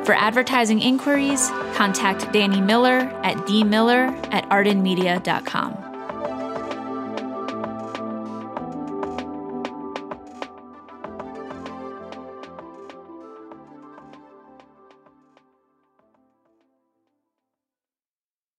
For 0.06 0.16
advertising 0.16 0.82
inquiries, 0.82 1.50
contact 1.74 2.32
Danny 2.32 2.62
Miller 2.62 3.00
at 3.24 3.36
dmiller 3.46 4.10
at 4.34 4.50
ardenmedia.com. 4.50 5.93